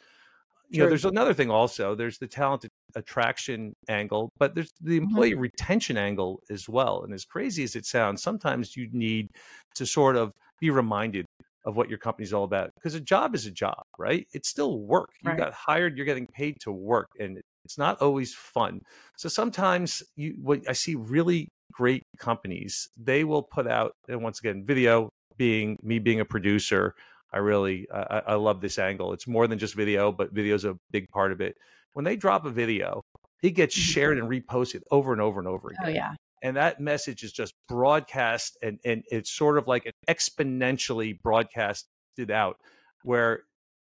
You 0.75 0.83
know, 0.83 0.89
there's 0.89 1.05
another 1.05 1.35
thing 1.35 1.51
also. 1.51 1.95
There's 1.95 2.19
the 2.19 2.27
talent 2.27 2.67
attraction 2.95 3.75
angle, 3.89 4.31
but 4.39 4.55
there's 4.55 4.71
the 4.81 4.97
mm-hmm. 4.97 5.05
employee 5.05 5.33
mm-hmm. 5.33 5.41
retention 5.41 5.97
angle 5.97 6.41
as 6.51 6.69
well. 6.69 7.03
And 7.05 7.13
as 7.15 7.25
crazy 7.25 7.65
as 7.65 7.77
it 7.77 7.87
sounds, 7.87 8.23
sometimes 8.23 8.77
you 8.77 8.89
need 8.93 9.29
to 9.77 9.87
sort 9.87 10.17
of 10.17 10.33
be 10.61 10.71
reminded 10.71 11.27
of 11.65 11.77
what 11.77 11.89
your 11.89 11.99
company's 11.99 12.33
all 12.33 12.45
about 12.45 12.71
because 12.75 12.95
a 12.95 13.01
job 13.01 13.35
is 13.35 13.47
a 13.47 13.51
job, 13.51 13.83
right? 13.99 14.27
It's 14.33 14.49
still 14.49 14.81
work. 14.81 15.11
You 15.23 15.31
right. 15.31 15.39
got 15.39 15.53
hired, 15.55 15.97
you're 15.97 16.07
getting 16.07 16.27
paid 16.27 16.57
to 16.61 16.73
work, 16.73 17.09
and 17.19 17.41
it's 17.65 17.79
not 17.79 18.01
always 18.03 18.35
fun. 18.35 18.81
So 19.17 19.29
sometimes 19.29 20.03
you 20.17 20.37
what 20.43 20.61
I 20.69 20.73
see 20.73 20.95
really 20.95 21.49
great 21.73 22.03
companies, 22.19 22.89
they 22.97 23.25
will 23.25 23.43
put 23.43 23.67
out 23.67 23.93
and 24.09 24.23
once 24.23 24.39
again, 24.39 24.65
video 24.67 25.09
being 25.37 25.77
me 25.83 25.99
being 25.99 26.21
a 26.21 26.25
producer, 26.25 26.95
I 27.35 27.39
really 27.39 27.87
I, 27.93 28.23
I 28.29 28.35
love 28.35 28.61
this 28.61 28.79
angle. 28.79 29.13
It's 29.13 29.27
more 29.27 29.47
than 29.49 29.59
just 29.59 29.75
video, 29.75 30.13
but 30.13 30.33
video 30.33 30.55
is 30.55 30.65
a 30.65 30.77
big 30.93 31.09
part 31.11 31.33
of 31.33 31.41
it. 31.41 31.57
When 31.93 32.05
they 32.05 32.17
drop 32.17 32.47
a 32.47 32.51
video, 32.51 33.03
it 33.43 33.51
gets 33.51 33.77
mm-hmm. 33.77 33.91
shared 33.91 34.19
and 34.19 34.29
reposted 34.29 34.83
over 34.91 35.13
and 35.13 35.21
over 35.21 35.41
and 35.41 35.49
over 35.49 35.73
oh, 35.73 35.83
again. 35.83 35.93
Oh 35.93 35.95
yeah. 35.95 36.15
And 36.43 36.57
that 36.57 36.79
message 36.79 37.23
is 37.25 37.33
just 37.33 37.53
broadcast 37.69 38.57
and 38.63 38.79
and 38.85 39.03
it's 39.11 39.31
sort 39.31 39.59
of 39.59 39.67
like 39.67 39.85
an 39.87 39.93
exponentially 40.09 41.21
broadcasted 41.21 42.31
out 42.31 42.57
where 43.03 43.43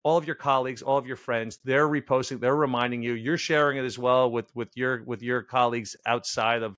all 0.02 0.16
of 0.16 0.24
your 0.24 0.36
colleagues, 0.36 0.82
all 0.82 0.96
of 0.96 1.06
your 1.06 1.16
friends, 1.16 1.58
they're 1.64 1.88
reposting, 1.88 2.40
they're 2.40 2.56
reminding 2.56 3.02
you, 3.02 3.14
you're 3.14 3.36
sharing 3.36 3.76
it 3.76 3.84
as 3.84 3.98
well 3.98 4.30
with 4.30 4.46
with 4.54 4.68
your 4.76 5.02
with 5.04 5.20
your 5.20 5.42
colleagues 5.42 5.94
outside 6.06 6.62
of 6.62 6.74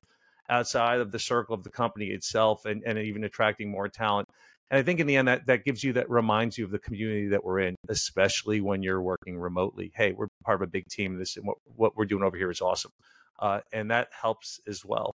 outside 0.51 1.01
of 1.01 1.13
the 1.13 1.19
circle 1.19 1.55
of 1.55 1.63
the 1.63 1.71
company 1.71 2.07
itself 2.07 2.65
and, 2.65 2.83
and 2.87 2.99
even 2.99 3.25
attracting 3.25 3.71
more 3.71 3.89
talent. 3.89 4.27
And 4.71 4.79
I 4.79 4.83
think 4.83 5.01
in 5.01 5.07
the 5.07 5.17
end 5.17 5.29
that 5.29 5.47
that 5.47 5.65
gives 5.65 5.83
you 5.83 5.95
that 5.95 6.11
reminds 6.11 6.59
you 6.59 6.65
of 6.65 6.71
the 6.71 6.79
community 6.79 7.29
that 7.29 7.45
we're 7.45 7.61
in, 7.61 7.75
especially 7.89 8.61
when 8.61 8.83
you're 8.83 9.01
working 9.01 9.39
remotely. 9.39 9.93
Hey, 9.95 10.13
we're 10.13 10.29
part 10.45 10.61
of 10.61 10.69
a 10.69 10.71
big 10.71 10.87
team. 10.89 11.19
This 11.19 11.37
and 11.37 11.47
what, 11.47 11.57
what 11.65 11.97
we're 11.97 12.05
doing 12.05 12.23
over 12.23 12.37
here 12.37 12.51
is 12.51 12.61
awesome. 12.61 12.93
Uh, 13.39 13.61
and 13.73 13.91
that 13.91 14.09
helps 14.11 14.61
as 14.67 14.85
well. 14.85 15.13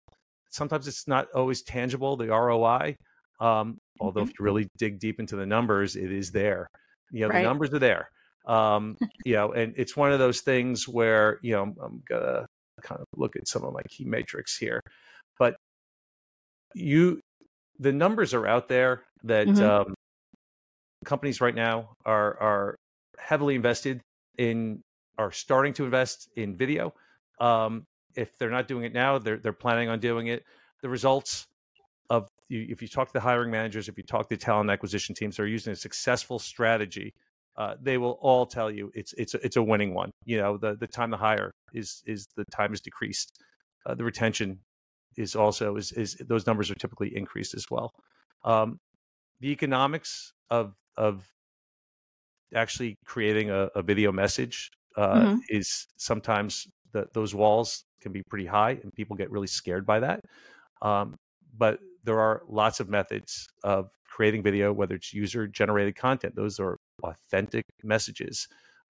Sometimes 0.51 0.87
it's 0.87 1.09
not 1.09 1.29
always 1.35 1.63
tangible, 1.63 2.17
the 2.17 2.29
ROI. 2.29 2.97
Um, 3.41 3.79
although 4.01 4.21
mm-hmm. 4.21 4.31
if 4.31 4.39
you 4.39 4.45
really 4.45 4.69
dig 4.79 4.99
deep 5.01 5.19
into 5.19 5.37
the 5.37 5.47
numbers, 5.47 5.97
it 5.97 6.13
is 6.13 6.31
there. 6.31 6.69
You 7.11 7.23
know, 7.23 7.29
right. 7.29 7.43
the 7.43 7.49
numbers 7.49 7.73
are 7.75 7.79
there. 7.79 8.09
Um, 8.47 8.97
you 9.25 9.35
know, 9.35 9.53
and 9.53 9.75
it's 9.77 9.97
one 9.97 10.13
of 10.13 10.19
those 10.19 10.41
things 10.41 10.89
where, 10.89 11.39
you 11.43 11.53
know, 11.53 11.75
I'm 11.83 12.03
gonna 12.09 12.47
kind 12.83 13.01
of 13.01 13.07
look 13.17 13.37
at 13.37 13.49
some 13.49 13.65
of 13.65 13.73
my 13.73 13.83
key 13.89 14.05
metrics 14.05 14.57
here. 14.57 14.81
But 15.39 15.57
you 16.75 17.21
the 17.83 17.93
numbers 17.93 18.33
are 18.33 18.47
out 18.47 18.69
there 18.69 19.03
that 19.25 19.47
mm-hmm. 19.47 19.63
um, 19.63 19.95
companies 21.05 21.41
right 21.41 21.55
now 21.55 21.97
are 22.05 22.41
are 22.41 22.77
heavily 23.19 23.55
invested 23.55 24.01
in 24.39 24.83
are 25.19 25.33
starting 25.33 25.75
to 25.75 25.85
invest 25.85 26.29
in 26.37 26.57
video. 26.57 26.95
Um, 27.41 27.87
if 28.15 28.39
they're 28.39 28.51
not 28.51 28.69
doing 28.69 28.85
it 28.85 28.93
now, 28.93 29.19
they're 29.19 29.39
they're 29.39 29.53
planning 29.53 29.89
on 29.89 29.99
doing 29.99 30.29
it. 30.29 30.45
The 30.81 30.89
results 30.89 31.47
of 32.09 32.29
if 32.49 32.83
you 32.83 32.89
talk 32.89 33.09
to 33.09 33.13
the 33.13 33.21
hiring 33.21 33.51
managers, 33.51 33.89
if 33.89 33.97
you 33.97 34.05
talk 34.05 34.29
to 34.29 34.37
talent 34.37 34.71
acquisition 34.71 35.15
teams 35.15 35.37
that 35.37 35.43
are 35.43 35.47
using 35.47 35.73
a 35.73 35.77
successful 35.77 36.39
strategy, 36.39 37.15
uh, 37.57 37.75
they 37.81 37.99
will 37.99 38.19
all 38.21 38.47
tell 38.47 38.71
you 38.71 38.93
it's 38.95 39.13
it's 39.15 39.35
a, 39.35 39.45
it's 39.45 39.57
a 39.57 39.63
winning 39.63 39.93
one. 39.93 40.11
You 40.25 40.39
know, 40.39 40.57
the 40.57 40.77
the 40.77 40.87
time 40.87 41.11
to 41.11 41.17
hire 41.17 41.51
is 41.73 42.03
is 42.07 42.29
the 42.37 42.45
time 42.47 42.73
is 42.73 42.81
decreased, 42.81 43.43
uh, 43.87 43.95
the 43.95 44.05
retention 44.05 44.61
is 45.17 45.37
also 45.37 45.77
is 45.77 45.93
is 45.93 46.17
those 46.29 46.47
numbers 46.47 46.71
are 46.71 46.75
typically 46.75 47.15
increased 47.17 47.55
as 47.55 47.67
well. 47.71 47.93
Um, 48.45 48.79
the 49.41 49.51
economics 49.51 50.33
of 50.51 50.75
of 50.97 51.27
actually 52.55 52.97
creating 53.05 53.51
a, 53.51 53.69
a 53.75 53.83
video 53.83 54.13
message 54.13 54.71
uh, 54.97 55.15
mm-hmm. 55.15 55.39
is 55.49 55.87
sometimes 55.97 56.67
the, 56.93 57.07
those 57.15 57.35
walls 57.35 57.85
can 58.01 58.13
be 58.13 58.23
pretty 58.29 58.47
high 58.47 58.73
and 58.83 58.93
people 58.95 59.17
get 59.17 59.31
really 59.31 59.47
scared 59.47 59.87
by 59.87 60.01
that. 60.01 60.21
Um, 60.83 61.17
but 61.57 61.79
there 62.05 62.21
are 62.21 62.43
lots 62.49 62.81
of 62.81 62.89
methods 62.89 63.49
of 63.63 63.89
creating 64.09 64.43
video, 64.43 64.73
whether 64.73 64.95
it's 64.95 65.15
user 65.15 65.47
generated 65.47 65.97
content. 65.97 66.35
Those 66.37 66.59
are 66.61 66.77
authentic 67.03 67.65
messages. 67.83 68.49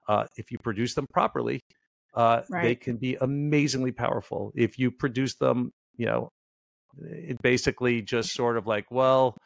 Uh, 0.09 0.27
if 0.37 0.51
you 0.51 0.59
produce 0.59 0.95
them 0.95 1.07
properly, 1.13 1.61
uh, 2.15 2.43
right. 2.51 2.63
they 2.63 2.75
can 2.75 2.97
be 2.97 3.17
amazingly 3.21 3.93
powerful. 3.93 4.53
If 4.55 4.79
you 4.79 4.91
produce 4.91 5.35
them, 5.37 5.73
you 5.97 6.07
know, 6.07 6.29
it 7.01 7.41
basically 7.43 8.03
just 8.03 8.33
sort 8.33 8.57
of 8.57 8.67
like, 8.67 8.91
well, 8.91 9.37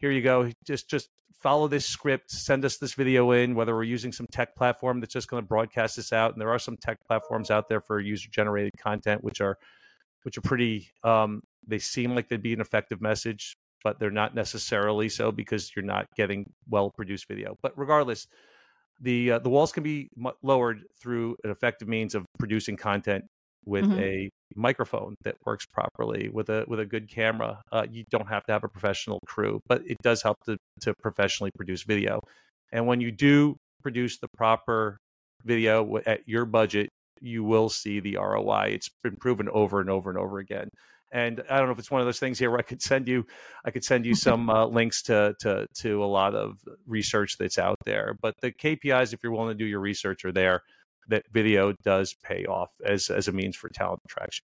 here 0.00 0.10
you 0.10 0.22
go. 0.22 0.50
Just 0.66 0.88
just 0.88 1.08
follow 1.42 1.66
this 1.66 1.84
script, 1.84 2.30
send 2.30 2.64
us 2.64 2.78
this 2.78 2.94
video 2.94 3.32
in, 3.32 3.54
whether 3.54 3.74
we're 3.74 3.82
using 3.82 4.12
some 4.12 4.26
tech 4.30 4.54
platform 4.54 5.00
that's 5.00 5.12
just 5.12 5.28
going 5.28 5.42
to 5.42 5.46
broadcast 5.46 5.96
this 5.96 6.12
out. 6.12 6.32
And 6.32 6.40
there 6.40 6.50
are 6.50 6.58
some 6.58 6.76
tech 6.76 6.98
platforms 7.06 7.50
out 7.50 7.68
there 7.68 7.80
for 7.80 7.98
user 8.00 8.28
generated 8.30 8.72
content, 8.78 9.22
which 9.24 9.40
are 9.40 9.58
which 10.22 10.38
are 10.38 10.42
pretty 10.42 10.88
um, 11.02 11.42
they 11.66 11.78
seem 11.78 12.14
like 12.14 12.28
they'd 12.28 12.42
be 12.42 12.52
an 12.52 12.60
effective 12.60 13.00
message, 13.00 13.56
but 13.82 13.98
they're 13.98 14.10
not 14.10 14.34
necessarily 14.34 15.08
so 15.08 15.32
because 15.32 15.72
you're 15.74 15.84
not 15.84 16.06
getting 16.16 16.44
well 16.68 16.90
produced 16.90 17.26
video. 17.28 17.56
But 17.62 17.72
regardless, 17.76 18.26
the 19.00 19.32
uh, 19.32 19.38
the 19.40 19.50
walls 19.50 19.72
can 19.72 19.82
be 19.82 20.10
lowered 20.42 20.82
through 21.00 21.36
an 21.44 21.50
effective 21.50 21.88
means 21.88 22.14
of 22.14 22.24
producing 22.38 22.76
content 22.76 23.24
with 23.64 23.84
mm-hmm. 23.84 24.00
a 24.00 24.30
microphone 24.54 25.14
that 25.24 25.36
works 25.44 25.66
properly 25.66 26.28
with 26.32 26.48
a 26.48 26.64
with 26.68 26.80
a 26.80 26.86
good 26.86 27.08
camera. 27.08 27.60
Uh, 27.70 27.86
you 27.90 28.04
don't 28.10 28.28
have 28.28 28.44
to 28.44 28.52
have 28.52 28.64
a 28.64 28.68
professional 28.68 29.20
crew, 29.26 29.60
but 29.68 29.82
it 29.86 29.96
does 30.02 30.22
help 30.22 30.36
to 30.46 30.56
to 30.80 30.94
professionally 31.00 31.50
produce 31.56 31.82
video. 31.82 32.20
And 32.72 32.86
when 32.86 33.00
you 33.00 33.12
do 33.12 33.56
produce 33.82 34.18
the 34.18 34.28
proper 34.36 34.98
video 35.44 35.98
at 36.06 36.20
your 36.26 36.44
budget, 36.44 36.88
you 37.20 37.44
will 37.44 37.68
see 37.68 38.00
the 38.00 38.16
ROI. 38.16 38.72
It's 38.74 38.90
been 39.02 39.16
proven 39.16 39.48
over 39.48 39.80
and 39.80 39.90
over 39.90 40.10
and 40.10 40.18
over 40.18 40.38
again. 40.38 40.68
And 41.12 41.42
I 41.50 41.58
don't 41.58 41.66
know 41.66 41.72
if 41.72 41.78
it's 41.78 41.90
one 41.90 42.00
of 42.00 42.06
those 42.06 42.18
things 42.18 42.38
here 42.38 42.50
where 42.50 42.58
I 42.58 42.62
could 42.62 42.80
send 42.80 43.06
you, 43.06 43.26
I 43.66 43.70
could 43.70 43.84
send 43.84 44.06
you 44.06 44.14
some 44.28 44.48
uh, 44.48 44.66
links 44.66 45.02
to 45.02 45.34
to 45.40 45.66
to 45.80 46.02
a 46.02 46.06
lot 46.06 46.34
of 46.34 46.58
research 46.86 47.36
that's 47.38 47.58
out 47.58 47.76
there. 47.84 48.16
But 48.20 48.34
the 48.40 48.50
KPIs, 48.50 49.12
if 49.12 49.20
you're 49.22 49.32
willing 49.32 49.48
to 49.48 49.54
do 49.54 49.66
your 49.66 49.80
research, 49.80 50.24
are 50.24 50.32
there 50.32 50.62
that 51.08 51.24
video 51.32 51.72
does 51.82 52.14
pay 52.22 52.44
off 52.46 52.70
as 52.84 53.10
as 53.10 53.28
a 53.28 53.32
means 53.32 53.56
for 53.56 53.68
talent 53.68 54.00
attraction. 54.04 54.42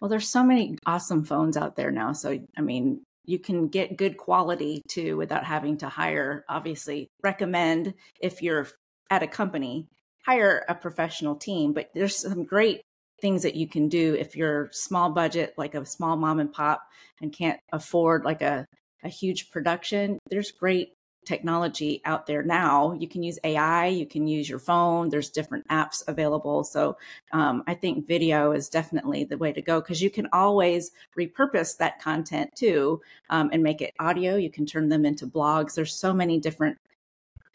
Well, 0.00 0.08
there's 0.08 0.28
so 0.28 0.44
many 0.44 0.78
awesome 0.86 1.24
phones 1.24 1.56
out 1.56 1.76
there 1.76 1.90
now. 1.90 2.12
So 2.12 2.38
I 2.56 2.60
mean, 2.60 3.02
you 3.24 3.38
can 3.38 3.68
get 3.68 3.96
good 3.96 4.16
quality 4.16 4.82
too 4.88 5.16
without 5.16 5.44
having 5.44 5.78
to 5.78 5.88
hire. 5.88 6.44
Obviously, 6.48 7.08
recommend 7.22 7.94
if 8.20 8.42
you're 8.42 8.68
at 9.10 9.22
a 9.22 9.26
company, 9.26 9.88
hire 10.24 10.64
a 10.68 10.74
professional 10.74 11.36
team. 11.36 11.72
But 11.72 11.90
there's 11.94 12.16
some 12.16 12.44
great 12.44 12.82
things 13.20 13.42
that 13.42 13.56
you 13.56 13.66
can 13.68 13.88
do 13.88 14.14
if 14.14 14.36
you're 14.36 14.68
small 14.72 15.10
budget, 15.10 15.54
like 15.56 15.74
a 15.74 15.84
small 15.86 16.16
mom 16.16 16.38
and 16.38 16.52
pop, 16.52 16.82
and 17.20 17.32
can't 17.32 17.60
afford 17.72 18.24
like 18.24 18.42
a 18.42 18.66
a 19.02 19.08
huge 19.08 19.50
production. 19.50 20.18
There's 20.30 20.50
great 20.50 20.92
technology 21.26 22.00
out 22.04 22.26
there 22.26 22.42
now. 22.42 22.92
You 22.98 23.08
can 23.08 23.22
use 23.22 23.38
AI, 23.44 23.88
you 23.88 24.06
can 24.06 24.26
use 24.26 24.48
your 24.48 24.58
phone. 24.58 25.10
There's 25.10 25.28
different 25.28 25.66
apps 25.68 26.02
available. 26.08 26.64
So 26.64 26.96
um, 27.32 27.62
I 27.66 27.74
think 27.74 28.06
video 28.06 28.52
is 28.52 28.70
definitely 28.70 29.24
the 29.24 29.36
way 29.36 29.52
to 29.52 29.60
go 29.60 29.80
because 29.80 30.00
you 30.00 30.08
can 30.08 30.28
always 30.32 30.92
repurpose 31.18 31.76
that 31.76 32.00
content 32.00 32.54
too 32.56 33.02
um, 33.28 33.50
and 33.52 33.62
make 33.62 33.82
it 33.82 33.92
audio. 33.98 34.36
You 34.36 34.50
can 34.50 34.64
turn 34.64 34.88
them 34.88 35.04
into 35.04 35.26
blogs. 35.26 35.74
There's 35.74 35.94
so 35.94 36.14
many 36.14 36.38
different 36.38 36.78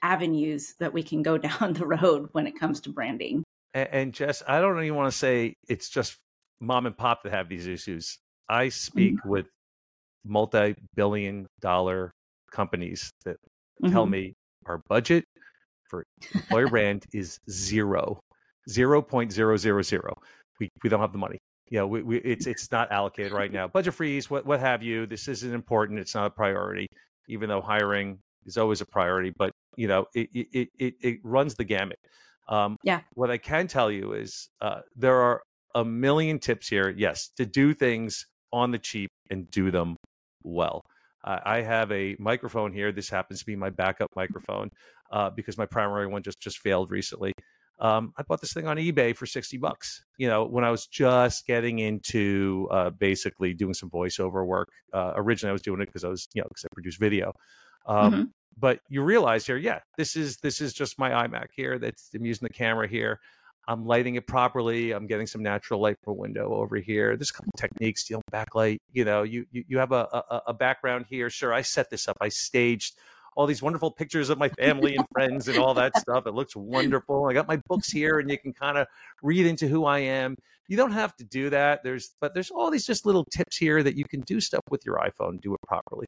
avenues 0.03 0.73
that 0.79 0.93
we 0.93 1.01
can 1.01 1.23
go 1.23 1.37
down 1.39 1.73
the 1.73 1.87
road 1.87 2.29
when 2.33 2.45
it 2.45 2.59
comes 2.59 2.81
to 2.81 2.89
branding. 2.89 3.43
And, 3.73 3.89
and 3.91 4.13
Jess, 4.13 4.43
I 4.47 4.59
don't 4.59 4.77
even 4.83 4.95
want 4.95 5.11
to 5.11 5.17
say 5.17 5.55
it's 5.69 5.89
just 5.89 6.17
mom 6.59 6.85
and 6.85 6.95
pop 6.95 7.23
that 7.23 7.31
have 7.31 7.49
these 7.49 7.67
issues. 7.67 8.19
I 8.49 8.67
speak 8.67 9.15
mm-hmm. 9.15 9.29
with 9.29 9.47
multi 10.25 10.75
billion 10.93 11.47
dollar 11.61 12.11
companies 12.51 13.09
that 13.23 13.37
mm-hmm. 13.81 13.93
tell 13.93 14.05
me 14.05 14.33
our 14.65 14.81
budget 14.89 15.25
for 15.89 16.05
employer 16.33 16.67
brand 16.67 17.05
is 17.13 17.39
zero, 17.49 18.19
zero 18.69 19.01
point 19.01 19.31
zero 19.31 19.57
zero 19.57 19.81
zero. 19.81 20.15
We 20.59 20.69
we 20.83 20.89
don't 20.89 21.01
have 21.01 21.11
the 21.11 21.17
money. 21.17 21.37
You 21.69 21.79
know, 21.79 21.87
we, 21.87 22.01
we 22.03 22.17
it's 22.17 22.47
it's 22.47 22.71
not 22.71 22.91
allocated 22.91 23.31
right 23.31 23.51
now. 23.51 23.67
Budget 23.73 23.93
freeze, 23.93 24.29
what 24.29 24.45
what 24.45 24.59
have 24.59 24.83
you. 24.83 25.05
This 25.05 25.27
isn't 25.27 25.53
important. 25.53 25.99
It's 25.99 26.15
not 26.15 26.25
a 26.25 26.29
priority, 26.29 26.87
even 27.27 27.49
though 27.49 27.61
hiring 27.61 28.19
is 28.45 28.57
always 28.57 28.81
a 28.81 28.85
priority. 28.85 29.31
But 29.37 29.51
you 29.77 29.87
know, 29.87 30.05
it 30.13 30.29
it 30.33 30.69
it, 30.77 30.93
it 31.01 31.19
runs 31.23 31.55
the 31.55 31.63
gamut. 31.63 31.97
Um, 32.47 32.77
yeah. 32.83 33.01
What 33.13 33.31
I 33.31 33.37
can 33.37 33.67
tell 33.67 33.89
you 33.89 34.13
is 34.13 34.49
uh, 34.59 34.81
there 34.95 35.15
are 35.15 35.41
a 35.73 35.85
million 35.85 36.39
tips 36.39 36.67
here. 36.67 36.89
Yes, 36.89 37.29
to 37.37 37.45
do 37.45 37.73
things 37.73 38.25
on 38.51 38.71
the 38.71 38.79
cheap 38.79 39.09
and 39.29 39.49
do 39.51 39.71
them 39.71 39.95
well. 40.43 40.80
Uh, 41.23 41.39
I 41.45 41.61
have 41.61 41.91
a 41.91 42.15
microphone 42.19 42.73
here. 42.73 42.91
This 42.91 43.09
happens 43.09 43.39
to 43.39 43.45
be 43.45 43.55
my 43.55 43.69
backup 43.69 44.09
microphone 44.15 44.69
uh, 45.11 45.29
because 45.29 45.57
my 45.57 45.65
primary 45.65 46.07
one 46.07 46.23
just 46.23 46.39
just 46.39 46.59
failed 46.59 46.91
recently. 46.91 47.33
Um, 47.79 48.13
I 48.15 48.23
bought 48.23 48.41
this 48.41 48.53
thing 48.53 48.67
on 48.67 48.77
eBay 48.77 49.15
for 49.15 49.25
sixty 49.25 49.57
bucks. 49.57 50.03
You 50.17 50.27
know, 50.27 50.45
when 50.45 50.63
I 50.63 50.69
was 50.69 50.87
just 50.87 51.47
getting 51.47 51.79
into 51.79 52.67
uh, 52.71 52.91
basically 52.91 53.53
doing 53.53 53.73
some 53.73 53.89
voiceover 53.89 54.45
work. 54.45 54.69
Uh, 54.93 55.13
originally, 55.15 55.49
I 55.49 55.53
was 55.53 55.63
doing 55.63 55.81
it 55.81 55.87
because 55.87 56.03
I 56.03 56.09
was 56.09 56.27
you 56.33 56.41
know 56.41 56.47
because 56.47 56.65
I 56.65 56.67
produce 56.73 56.97
video. 56.97 57.33
Um, 57.85 58.13
mm-hmm. 58.13 58.23
But 58.59 58.79
you 58.89 59.01
realize 59.01 59.45
here, 59.45 59.57
yeah, 59.57 59.79
this 59.97 60.15
is 60.15 60.37
this 60.37 60.61
is 60.61 60.73
just 60.73 60.99
my 60.99 61.09
iMac 61.09 61.47
here. 61.55 61.79
That's 61.79 62.09
I'm 62.13 62.25
using 62.25 62.47
the 62.47 62.53
camera 62.53 62.87
here. 62.87 63.19
I'm 63.67 63.85
lighting 63.85 64.15
it 64.15 64.27
properly. 64.27 64.91
I'm 64.91 65.07
getting 65.07 65.27
some 65.27 65.43
natural 65.43 65.79
light 65.79 65.97
from 66.03 66.13
a 66.13 66.15
window 66.15 66.53
over 66.53 66.77
here. 66.77 67.15
There's 67.15 67.29
a 67.29 67.33
couple 67.33 67.51
techniques, 67.57 68.09
you 68.09 68.17
know, 68.17 68.21
backlight. 68.31 68.79
You 68.91 69.05
know, 69.05 69.23
you 69.23 69.45
you, 69.51 69.63
you 69.67 69.77
have 69.77 69.91
a, 69.91 70.07
a, 70.11 70.41
a 70.47 70.53
background 70.53 71.05
here. 71.09 71.29
Sure, 71.29 71.53
I 71.53 71.61
set 71.61 71.89
this 71.89 72.07
up. 72.07 72.17
I 72.21 72.29
staged 72.29 72.95
all 73.35 73.45
these 73.45 73.61
wonderful 73.61 73.91
pictures 73.91 74.29
of 74.29 74.37
my 74.37 74.49
family 74.49 74.95
and 74.95 75.05
friends 75.13 75.47
and 75.47 75.57
all 75.57 75.73
that 75.75 75.97
stuff. 75.97 76.27
It 76.27 76.33
looks 76.33 76.55
wonderful. 76.55 77.27
I 77.29 77.33
got 77.33 77.47
my 77.47 77.61
books 77.67 77.89
here, 77.89 78.19
and 78.19 78.29
you 78.29 78.37
can 78.37 78.51
kind 78.51 78.77
of 78.77 78.87
read 79.21 79.45
into 79.45 79.67
who 79.67 79.85
I 79.85 79.99
am. 79.99 80.35
You 80.67 80.77
don't 80.77 80.91
have 80.91 81.15
to 81.17 81.23
do 81.23 81.49
that. 81.51 81.83
There's 81.83 82.15
but 82.19 82.33
there's 82.33 82.51
all 82.51 82.71
these 82.71 82.85
just 82.85 83.05
little 83.05 83.25
tips 83.25 83.57
here 83.57 83.83
that 83.83 83.95
you 83.95 84.05
can 84.05 84.21
do 84.21 84.41
stuff 84.41 84.63
with 84.69 84.85
your 84.85 84.97
iPhone, 84.97 85.39
do 85.39 85.53
it 85.53 85.61
properly. 85.67 86.07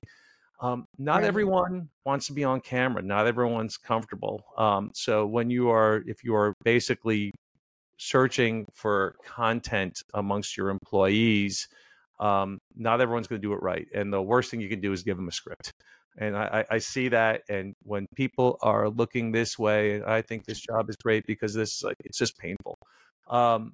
Um, 0.59 0.87
not 0.97 1.15
right. 1.15 1.25
everyone 1.25 1.89
wants 2.05 2.27
to 2.27 2.33
be 2.33 2.45
on 2.45 2.61
camera. 2.61 3.01
Not 3.01 3.27
everyone's 3.27 3.77
comfortable. 3.77 4.45
Um, 4.57 4.91
so 4.93 5.25
when 5.25 5.49
you 5.49 5.69
are, 5.69 6.03
if 6.07 6.23
you 6.23 6.35
are 6.35 6.55
basically 6.63 7.33
searching 8.03 8.65
for 8.73 9.15
content 9.25 10.03
amongst 10.13 10.57
your 10.57 10.69
employees, 10.69 11.69
um, 12.19 12.59
not 12.75 12.99
everyone's 12.99 13.27
going 13.27 13.41
to 13.41 13.47
do 13.47 13.53
it 13.53 13.61
right. 13.61 13.87
And 13.95 14.11
the 14.11 14.21
worst 14.21 14.51
thing 14.51 14.59
you 14.59 14.69
can 14.69 14.81
do 14.81 14.91
is 14.91 15.03
give 15.03 15.15
them 15.15 15.29
a 15.29 15.31
script. 15.31 15.71
And 16.17 16.37
I, 16.37 16.65
I, 16.69 16.77
see 16.77 17.07
that. 17.07 17.41
And 17.49 17.73
when 17.81 18.05
people 18.15 18.59
are 18.61 18.87
looking 18.87 19.31
this 19.31 19.57
way, 19.57 20.03
I 20.03 20.21
think 20.21 20.45
this 20.45 20.59
job 20.59 20.89
is 20.89 20.95
great 20.97 21.25
because 21.25 21.55
this 21.55 21.83
it's 22.05 22.19
just 22.19 22.37
painful. 22.37 22.77
Um, 23.27 23.73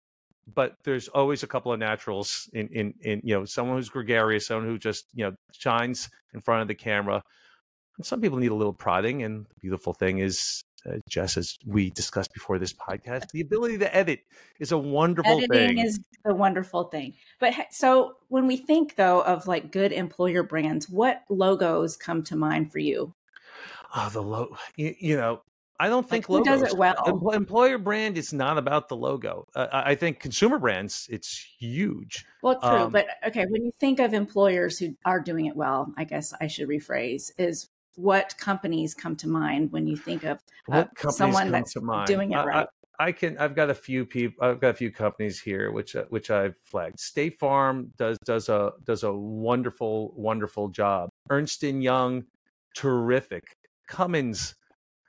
but 0.55 0.75
there's 0.85 1.09
always 1.09 1.43
a 1.43 1.47
couple 1.47 1.73
of 1.73 1.79
naturals 1.79 2.49
in, 2.53 2.69
in 2.69 2.93
in 3.01 3.21
you 3.25 3.37
know 3.37 3.45
someone 3.45 3.75
who's 3.75 3.89
gregarious, 3.89 4.47
someone 4.47 4.67
who 4.67 4.77
just 4.77 5.05
you 5.13 5.25
know 5.25 5.33
shines 5.51 6.09
in 6.33 6.39
front 6.39 6.61
of 6.61 6.69
the 6.69 6.75
camera. 6.75 7.21
And 7.97 8.05
some 8.05 8.21
people 8.21 8.37
need 8.37 8.51
a 8.51 8.55
little 8.55 8.73
prodding. 8.73 9.23
And 9.23 9.45
the 9.45 9.55
beautiful 9.59 9.93
thing 9.93 10.19
is 10.19 10.63
uh, 10.85 10.97
Jess, 11.07 11.37
as 11.37 11.57
we 11.65 11.89
discussed 11.89 12.33
before 12.33 12.59
this 12.59 12.73
podcast, 12.73 13.31
the 13.31 13.41
ability 13.41 13.77
to 13.79 13.95
edit 13.95 14.21
is 14.59 14.71
a 14.71 14.77
wonderful 14.77 15.37
Editing 15.37 15.77
thing. 15.77 15.79
is 15.79 15.99
a 16.25 16.33
wonderful 16.33 16.85
thing. 16.85 17.13
But 17.39 17.53
so 17.71 18.15
when 18.27 18.47
we 18.47 18.57
think 18.57 18.95
though 18.95 19.21
of 19.21 19.47
like 19.47 19.71
good 19.71 19.91
employer 19.91 20.43
brands, 20.43 20.89
what 20.89 21.23
logos 21.29 21.97
come 21.97 22.23
to 22.23 22.35
mind 22.35 22.71
for 22.71 22.79
you? 22.79 23.13
Oh, 23.95 24.09
the 24.11 24.21
logo. 24.21 24.57
You, 24.75 24.95
you, 24.99 25.17
know, 25.17 25.41
I 25.79 25.89
don't 25.89 26.07
think 26.07 26.29
like, 26.29 26.45
logos. 26.45 26.61
does 26.61 26.73
it 26.73 26.77
well. 26.77 27.31
Employer 27.33 27.77
brand 27.77 28.17
is 28.17 28.33
not 28.33 28.57
about 28.57 28.89
the 28.89 28.95
logo. 28.95 29.47
Uh, 29.55 29.67
I 29.71 29.95
think 29.95 30.19
consumer 30.19 30.59
brands, 30.59 31.07
it's 31.09 31.47
huge. 31.57 32.25
Well, 32.43 32.59
true, 32.59 32.69
um, 32.69 32.91
but 32.91 33.07
okay. 33.27 33.45
When 33.49 33.63
you 33.63 33.71
think 33.79 33.99
of 33.99 34.13
employers 34.13 34.77
who 34.77 34.95
are 35.05 35.19
doing 35.19 35.45
it 35.45 35.55
well, 35.55 35.91
I 35.97 36.03
guess 36.03 36.33
I 36.39 36.47
should 36.47 36.67
rephrase: 36.67 37.31
is 37.37 37.69
what 37.99 38.35
companies 38.37 38.93
come 38.93 39.15
to 39.17 39.27
mind 39.27 39.71
when 39.71 39.85
you 39.85 39.97
think 39.97 40.23
of 40.23 40.39
uh, 40.71 40.85
someone 41.09 41.51
that's 41.51 41.73
doing 42.05 42.31
it 42.31 42.37
right? 42.37 42.67
I, 42.99 43.07
I, 43.07 43.11
can. 43.11 43.37
I've 43.37 43.55
got 43.55 43.69
a 43.69 43.75
few 43.75 44.05
people. 44.05 44.45
I've 44.45 44.61
got 44.61 44.69
a 44.69 44.73
few 44.73 44.91
companies 44.91 45.39
here 45.39 45.71
which 45.71 45.95
uh, 45.95 46.05
which 46.09 46.31
I've 46.31 46.55
flagged. 46.63 46.99
State 46.99 47.37
Farm 47.39 47.91
does 47.97 48.17
does 48.25 48.47
a 48.49 48.71
does 48.85 49.03
a 49.03 49.13
wonderful 49.13 50.13
wonderful 50.15 50.69
job. 50.69 51.09
Ernst 51.29 51.63
and 51.63 51.83
Young, 51.83 52.23
terrific. 52.75 53.43
Cummins, 53.87 54.55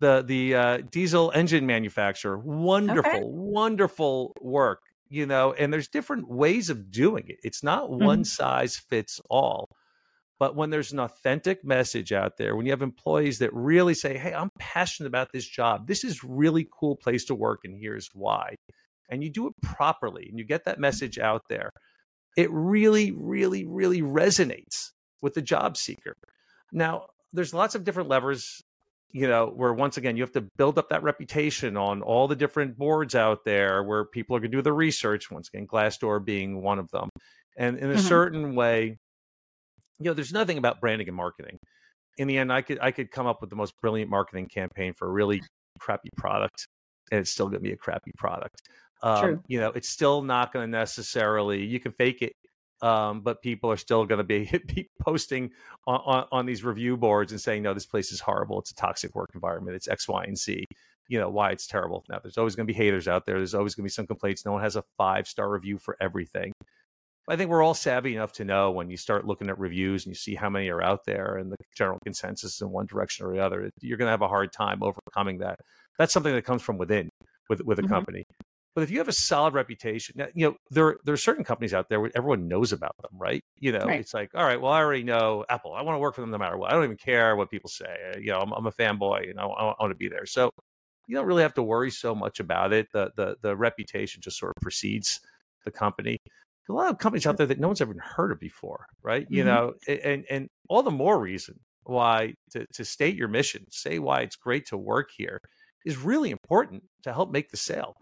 the 0.01 0.25
the 0.27 0.55
uh, 0.55 0.79
diesel 0.91 1.31
engine 1.35 1.67
manufacturer, 1.67 2.39
wonderful 2.39 3.11
okay. 3.11 3.23
wonderful 3.25 4.33
work. 4.41 4.81
you 5.09 5.27
know, 5.27 5.53
and 5.53 5.73
there's 5.73 5.89
different 5.89 6.29
ways 6.29 6.71
of 6.71 6.91
doing 6.91 7.25
it. 7.29 7.39
It's 7.43 7.63
not 7.63 7.91
one 7.91 8.21
mm-hmm. 8.21 8.23
size 8.25 8.77
fits 8.77 9.21
all. 9.29 9.69
But 10.41 10.57
when 10.57 10.71
there's 10.71 10.91
an 10.91 10.99
authentic 10.99 11.63
message 11.63 12.13
out 12.13 12.39
there, 12.39 12.57
when 12.57 12.65
you 12.65 12.73
have 12.73 12.81
employees 12.81 13.39
that 13.39 13.55
really 13.55 13.93
say, 13.95 14.17
Hey, 14.17 14.33
I'm 14.33 14.51
passionate 14.59 15.07
about 15.07 15.31
this 15.33 15.47
job, 15.47 15.87
this 15.87 16.03
is 16.03 16.25
really 16.25 16.67
cool 16.73 16.97
place 16.97 17.27
to 17.27 17.35
work, 17.35 17.61
and 17.63 17.77
here's 17.79 18.09
why. 18.15 18.57
And 19.11 19.23
you 19.23 19.29
do 19.31 19.47
it 19.49 19.55
properly 19.63 20.27
and 20.29 20.39
you 20.39 20.45
get 20.45 20.65
that 20.65 20.81
message 20.81 21.19
out 21.19 21.43
there, 21.49 21.71
it 22.37 22.51
really, 22.51 23.13
really, 23.13 23.67
really 23.67 24.01
resonates 24.01 24.93
with 25.21 25.35
the 25.35 25.43
job 25.43 25.77
seeker. 25.77 26.17
Now, 26.73 27.09
there's 27.33 27.53
lots 27.53 27.75
of 27.75 27.85
different 27.85 28.09
levers 28.09 28.63
you 29.13 29.27
know, 29.27 29.53
where 29.55 29.75
once 29.75 29.97
again 29.97 30.17
you 30.17 30.23
have 30.23 30.33
to 30.33 30.47
build 30.57 30.79
up 30.79 30.89
that 30.91 31.03
reputation 31.03 31.77
on 31.77 32.01
all 32.01 32.29
the 32.29 32.37
different 32.37 32.79
boards 32.79 33.17
out 33.17 33.45
there 33.45 33.83
where 33.83 34.05
people 34.05 34.37
are 34.37 34.39
going 34.39 34.53
to 34.53 34.57
do 34.57 34.63
the 34.63 34.73
research. 34.73 35.33
Once 35.33 35.49
again, 35.49 35.67
Glassdoor 35.67 36.25
being 36.25 36.63
one 36.63 36.79
of 36.79 36.89
them, 36.93 37.09
and 37.57 37.77
in 37.77 37.91
a 37.91 37.95
mm-hmm. 37.95 38.07
certain 38.07 38.55
way, 38.55 39.00
you 40.01 40.11
know, 40.11 40.15
there's 40.15 40.33
nothing 40.33 40.59
about 40.59 40.81
branding 40.81 41.09
and 41.09 41.17
marketing. 41.17 41.59
In 42.19 42.29
the 42.29 42.39
end, 42.39 42.53
I 42.53 42.63
could 42.63 42.79
I 42.81 42.91
could 42.91 43.11
come 43.11 43.27
up 43.27 43.41
with 43.41 43.51
the 43.51 43.57
most 43.57 43.75
brilliant 43.81 44.11
marketing 44.11 44.47
campaign 44.47 44.93
for 44.95 45.09
a 45.09 45.11
really 45.11 45.43
crappy 45.79 46.11
product, 46.17 46.67
and 47.13 47.21
it's 47.21 47.31
still 47.31 47.47
going 47.47 47.63
to 47.63 47.69
be 47.69 47.73
a 47.73 47.77
crappy 47.77 48.13
product. 48.17 48.61
Um, 49.03 49.23
True. 49.23 49.43
You 49.47 49.61
know, 49.61 49.69
it's 49.71 49.89
still 49.89 50.23
not 50.23 50.53
going 50.53 50.67
to 50.67 50.71
necessarily. 50.71 51.65
You 51.65 51.81
can 51.81 51.93
fake 51.93 52.23
it 52.23 52.33
um, 52.83 53.21
but 53.21 53.43
people 53.43 53.71
are 53.71 53.77
still 53.77 54.07
going 54.07 54.19
to 54.19 54.25
be, 54.25 54.51
be 54.75 54.89
posting 55.01 55.51
on, 55.87 56.01
on, 56.05 56.27
on, 56.33 56.47
these 56.47 56.65
review 56.65 56.97
boards 56.97 57.33
and 57.33 57.41
saying, 57.41 57.63
no, 57.63 57.75
this 57.75 57.87
place 57.87 58.11
is 58.11 58.21
horrible. 58.21 58.59
It's 58.59 58.71
a 58.71 58.75
toxic 58.75 59.15
work 59.15 59.31
environment. 59.35 59.77
It's 59.77 59.89
X, 59.89 60.09
Y, 60.09 60.25
and 60.25 60.39
Z. 60.39 60.65
You 61.09 61.19
know 61.19 61.29
why 61.29 61.51
it's 61.51 61.67
terrible. 61.67 62.05
Now, 62.09 62.21
there's 62.23 62.39
always 62.39 62.55
going 62.55 62.67
to 62.67 62.73
be 62.73 62.77
haters 62.77 63.09
out 63.09 63.27
there. 63.27 63.37
There's 63.37 63.55
always 63.55 63.75
going 63.75 63.83
to 63.83 63.89
be 63.89 63.93
some 63.93 64.07
complaints. 64.07 64.47
No 64.47 64.53
one 64.53 64.63
has 64.63 64.77
a 64.77 64.85
five 64.97 65.27
star 65.27 65.51
review 65.51 65.77
for 65.77 65.97
everything. 66.01 66.53
I 67.29 67.37
think 67.37 67.51
we're 67.51 67.63
all 67.63 67.75
savvy 67.75 68.15
enough 68.15 68.33
to 68.33 68.45
know 68.45 68.71
when 68.73 68.91
you 68.91 68.97
start 68.97 69.27
looking 69.27 69.49
at 69.49 69.59
reviews 69.59 70.05
and 70.05 70.11
you 70.11 70.17
see 70.17 70.35
how 70.35 70.51
many 70.51 70.69
are 70.69 70.83
out 70.83 71.05
there 71.05 71.37
and 71.37 71.53
the 71.53 71.57
general 71.75 71.99
consensus 72.05 72.61
in 72.61 72.71
one 72.71 72.87
direction 72.87 73.27
or 73.27 73.33
the 73.33 73.41
other, 73.41 73.71
you're 73.81 73.99
going 73.99 74.07
to 74.07 74.13
have 74.13 74.23
a 74.23 74.29
hard 74.29 74.53
time 74.53 74.83
overcoming 74.83 75.39
that. 75.39 75.61
That's 75.99 76.13
something 76.13 76.35
that 76.35 76.45
comes 76.45 76.63
from 76.63 76.79
within 76.79 77.09
with 77.49 77.61
with 77.63 77.79
a 77.79 77.83
mm-hmm. 77.83 77.93
company. 77.93 78.25
But 78.75 78.85
if 78.85 78.91
you 78.91 78.99
have 78.99 79.09
a 79.09 79.13
solid 79.13 79.55
reputation, 79.55 80.25
you 80.35 80.49
know 80.49 80.57
there 80.71 80.97
there 81.05 81.13
are 81.13 81.19
certain 81.19 81.45
companies 81.45 81.75
out 81.75 81.89
there 81.89 82.01
where 82.01 82.11
everyone 82.15 82.49
knows 82.49 82.73
about 82.73 82.97
them, 83.03 83.11
right? 83.19 83.43
You 83.59 83.73
know, 83.73 83.85
right. 83.85 84.01
it's 84.01 84.15
like, 84.15 84.31
all 84.35 84.45
right, 84.45 84.61
well, 84.61 84.73
I 84.73 84.81
already 84.81 85.03
know 85.03 85.45
Apple. 85.49 85.75
I 85.75 85.83
want 85.83 85.97
to 85.97 85.99
work 85.99 86.15
for 86.15 86.21
them 86.21 86.31
no 86.31 86.39
matter 86.39 86.57
what. 86.57 86.71
I 86.71 86.75
don't 86.75 86.85
even 86.85 86.97
care 86.97 87.35
what 87.37 87.51
people 87.51 87.69
say. 87.69 87.97
Uh, 88.15 88.19
you 88.19 88.29
know, 88.29 88.39
I'm, 88.39 88.53
I'm 88.53 88.67
a 88.67 88.73
fanboy. 88.73 89.27
You 89.27 89.35
know, 89.35 89.51
I, 89.51 89.65
I 89.65 89.75
want 89.81 89.91
to 89.91 89.97
be 89.97 90.09
there. 90.09 90.25
So 90.25 90.51
you 91.09 91.17
don't 91.17 91.27
really 91.27 91.43
have 91.43 91.55
to 91.55 91.63
worry 91.63 91.91
so 91.91 92.15
much 92.15 92.39
about 92.39 92.73
it. 92.73 92.87
The 92.93 93.11
the 93.17 93.37
the 93.43 93.57
reputation 93.57 94.23
just 94.23 94.39
sort 94.39 94.53
of 94.57 94.63
precedes 94.63 95.21
the 95.65 95.73
company. 95.73 96.17
A 96.71 96.75
lot 96.75 96.91
of 96.91 96.99
companies 96.99 97.27
out 97.27 97.37
there 97.37 97.47
that 97.47 97.61
no 97.61 97.69
one's 97.69 97.81
ever 97.81 97.95
heard 98.01 98.33
of 98.33 98.41
before, 98.41 98.87
right? 99.03 99.25
Mm-hmm. 99.25 99.35
You 99.35 99.45
know, 99.45 99.75
and 99.87 100.25
and 100.31 100.49
all 100.69 100.83
the 100.83 100.91
more 100.91 101.21
reason 101.21 101.61
why 101.85 102.35
to, 102.53 102.67
to 102.75 102.85
state 102.85 103.17
your 103.17 103.29
mission, 103.29 103.65
say 103.71 103.99
why 103.99 104.21
it's 104.21 104.37
great 104.37 104.67
to 104.67 104.77
work 104.77 105.11
here, 105.17 105.41
is 105.85 105.97
really 105.97 106.31
important 106.31 106.85
to 107.03 107.13
help 107.13 107.31
make 107.31 107.51
the 107.51 107.57
sale. 107.57 107.95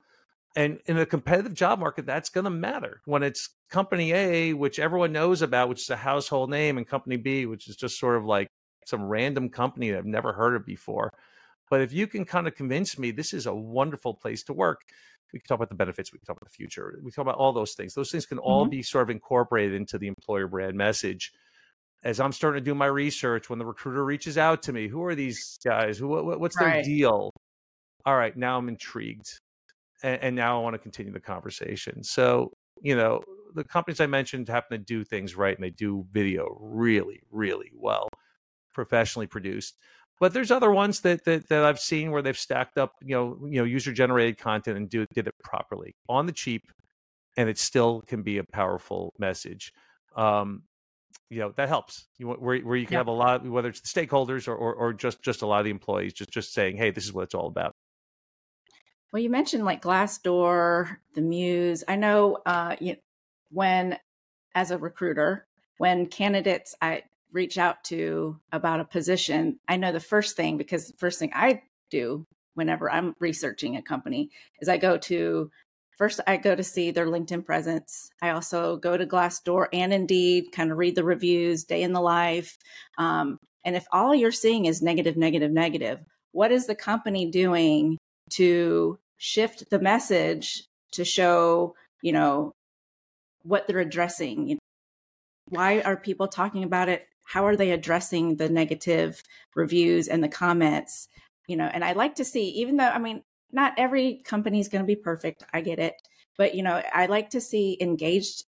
And 0.57 0.81
in 0.87 0.99
a 0.99 1.07
competitive 1.07 1.55
job 1.55 1.79
market, 1.79 2.07
that's 2.07 2.31
going 2.31 2.45
to 2.45 2.51
matter 2.51 3.01
when 3.05 3.23
it's 3.23 3.51
company 3.71 4.13
A, 4.13 4.55
which 4.55 4.79
everyone 4.79 5.13
knows 5.13 5.43
about, 5.43 5.69
which 5.69 5.83
is 5.83 5.91
a 5.91 5.97
household 5.97 6.51
name, 6.51 6.79
and 6.79 6.87
company 6.87 7.17
B, 7.17 7.47
which 7.47 7.69
is 7.69 7.77
just 7.77 7.99
sort 7.99 8.17
of 8.17 8.25
like 8.25 8.49
some 8.87 9.05
random 9.05 9.51
company 9.51 9.91
that 9.91 9.99
I've 9.99 10.07
never 10.07 10.33
heard 10.33 10.57
of 10.57 10.65
before. 10.65 11.13
But 11.71 11.83
if 11.83 11.93
you 11.93 12.07
can 12.07 12.25
kind 12.25 12.49
of 12.49 12.55
convince 12.55 12.99
me 12.99 13.11
this 13.11 13.35
is 13.35 13.47
a 13.47 13.55
wonderful 13.55 14.15
place 14.15 14.43
to 14.45 14.53
work, 14.53 14.81
we 15.33 15.39
can 15.39 15.47
talk 15.47 15.57
about 15.57 15.69
the 15.69 15.75
benefits, 15.75 16.13
we 16.13 16.19
can 16.19 16.27
talk 16.27 16.37
about 16.37 16.51
the 16.51 16.55
future, 16.55 16.99
we 17.03 17.11
can 17.11 17.17
talk 17.17 17.31
about 17.31 17.39
all 17.39 17.53
those 17.53 17.73
things. 17.73 17.95
Those 17.95 18.11
things 18.11 18.27
can 18.27 18.39
all 18.39 18.65
mm-hmm. 18.65 18.71
be 18.71 18.83
sort 18.83 19.03
of 19.03 19.11
incorporated 19.11 19.75
into 19.75 19.99
the 19.99 20.09
employer 20.09 20.47
brand 20.47 20.77
message. 20.77 21.33
As 22.05 22.21
I'm 22.21 22.33
starting 22.33 22.63
to 22.63 22.65
do 22.65 22.75
my 22.75 22.87
research, 22.87 23.51
when 23.51 23.59
the 23.59 23.67
recruiter 23.67 24.05
reaches 24.05 24.39
out 24.39 24.63
to 24.65 24.73
me, 24.73 24.87
who 24.87 25.03
are 25.05 25.17
these 25.17 25.59
guys? 25.65 25.99
Who, 25.99 26.09
what, 26.09 26.39
what's 26.39 26.57
their 26.57 26.83
deal? 26.83 27.33
All 28.07 28.17
right, 28.17 28.37
now 28.37 28.57
I'm 28.57 28.69
intrigued 28.69 29.39
and, 30.03 30.23
and 30.23 30.37
now 30.37 30.59
I 30.59 30.63
want 30.63 30.75
to 30.75 30.79
continue 30.79 31.13
the 31.13 31.21
conversation. 31.21 32.03
So, 32.03 32.53
you 32.81 32.97
know, 32.97 33.23
the 33.55 33.65
companies 33.65 34.01
I 34.01 34.07
mentioned 34.07 34.49
happen 34.49 34.79
to 34.79 34.85
do 34.85 35.05
things 35.05 35.37
right 35.37 35.55
and 35.55 35.65
they 35.65 35.71
do 35.71 36.07
video 36.13 36.57
really, 36.61 37.21
really 37.31 37.73
well, 37.75 38.09
professionally 38.73 39.27
produced. 39.27 39.77
But 40.21 40.35
there's 40.35 40.51
other 40.51 40.71
ones 40.71 41.01
that, 41.01 41.25
that 41.25 41.49
that 41.49 41.65
I've 41.65 41.79
seen 41.79 42.11
where 42.11 42.23
they've 42.23 42.39
stacked 42.39 42.77
up, 42.77 42.95
you 43.03 43.15
know, 43.15 43.39
you 43.45 43.61
know, 43.61 43.65
user 43.65 43.93
generated 43.93 44.39
content 44.39 44.77
and 44.77 44.89
do 44.89 45.07
did 45.15 45.29
it 45.29 45.35
properly 45.43 45.95
on 46.09 46.27
the 46.27 46.33
cheap, 46.33 46.63
and 47.37 47.49
it 47.49 47.59
still 47.59 48.03
can 48.07 48.23
be 48.23 48.39
a 48.39 48.45
powerful 48.45 49.15
message. 49.19 49.73
Um, 50.17 50.63
you 51.31 51.41
know 51.41 51.53
that 51.57 51.69
helps. 51.69 52.07
You 52.19 52.29
where 52.29 52.59
where 52.61 52.77
you 52.77 52.87
can 52.87 52.95
yeah. 52.95 52.99
have 53.01 53.07
a 53.07 53.13
lot, 53.13 53.47
whether 53.47 53.69
it's 53.69 53.81
the 53.81 53.89
stakeholders 53.89 54.49
or, 54.49 54.55
or 54.55 54.75
or 54.75 54.93
just 54.93 55.23
just 55.23 55.43
a 55.43 55.47
lot 55.47 55.61
of 55.61 55.65
the 55.65 55.71
employees, 55.71 56.15
just 56.15 56.31
just 56.31 56.53
saying, 56.53 56.77
hey, 56.77 56.91
this 56.91 57.05
is 57.05 57.13
what 57.13 57.25
it's 57.25 57.35
all 57.35 57.47
about. 57.47 57.75
Well, 59.13 59.23
you 59.23 59.31
mentioned 59.31 59.65
like 59.65 59.83
Glassdoor, 59.83 60.97
the 61.15 61.23
Muse. 61.23 61.83
I 61.89 61.97
know 61.97 62.39
uh, 62.45 62.77
you, 62.79 62.97
when, 63.51 63.99
as 64.55 64.71
a 64.71 64.77
recruiter, 64.77 65.47
when 65.79 66.07
candidates 66.07 66.75
I 66.83 67.05
reach 67.33 67.59
out 67.59 67.85
to 67.85 68.39
about 68.53 68.81
a 68.81 68.85
position, 68.85 69.59
I 69.69 69.77
know 69.77 69.93
the 69.93 70.01
first 70.01 70.37
thing 70.37 70.57
because 70.57 70.89
the 70.89 70.97
first 70.97 71.19
thing 71.19 71.31
I 71.35 71.63
do 71.91 72.25
whenever 72.55 72.91
I'm 72.91 73.15
researching 73.21 73.77
a 73.77 73.83
company 73.83 74.31
is 74.61 74.69
I 74.69 74.79
go 74.79 74.99
to 74.99 75.51
first 75.97 76.21
I 76.27 76.37
go 76.37 76.55
to 76.55 76.63
see 76.63 76.91
their 76.91 77.07
LinkedIn 77.07 77.45
presence. 77.45 78.11
I 78.23 78.31
also 78.31 78.77
go 78.77 78.97
to 78.97 79.07
Glassdoor 79.07 79.67
and 79.73 79.93
Indeed, 79.93 80.53
kind 80.53 80.71
of 80.71 80.79
read 80.79 80.95
the 80.95 81.05
reviews, 81.05 81.65
day 81.65 81.83
in 81.83 81.93
the 81.93 82.01
life. 82.01 82.57
Um, 82.99 83.39
and 83.65 83.77
if 83.77 83.87
all 83.93 84.15
you're 84.15 84.33
seeing 84.33 84.67
is 84.67 84.83
negative, 84.83 85.17
negative, 85.17 85.51
negative, 85.51 86.03
what 86.33 86.53
is 86.53 86.67
the 86.67 86.75
company 86.75 87.31
doing 87.31 87.99
to 88.31 88.99
shift 89.19 89.71
the 89.71 89.81
message 89.81 90.65
to 90.93 91.05
show, 91.05 91.75
you 92.03 92.13
know, 92.13 92.53
what 93.43 93.67
they're 93.67 93.79
addressing. 93.79 94.59
Why 95.49 95.81
are 95.81 95.97
people 95.97 96.29
talking 96.29 96.65
about 96.65 96.89
it? 96.89 97.07
How 97.29 97.45
are 97.45 97.57
they 97.57 97.73
addressing 97.73 98.37
the 98.37 98.49
negative 98.49 99.23
reviews 99.55 100.09
and 100.09 100.25
the 100.25 100.29
comments? 100.29 101.09
You 101.47 101.57
know, 101.57 101.67
and 101.67 101.85
I 101.85 101.93
like 101.93 102.15
to 102.15 102.25
see, 102.25 102.49
even 102.49 102.79
though, 102.79 102.89
I 102.89 102.99
mean, 102.99 103.23
not 103.53 103.75
every 103.77 104.23
company 104.25 104.61
is 104.61 104.69
going 104.69 104.83
to 104.83 104.87
be 104.87 104.97
perfect. 104.97 105.45
I 105.53 105.61
get 105.61 105.79
it. 105.79 105.95
But, 106.39 106.55
you 106.55 106.63
know, 106.63 106.83
I 106.91 107.05
like 107.05 107.29
to 107.31 107.41
see 107.41 107.77
engaged 107.83 108.45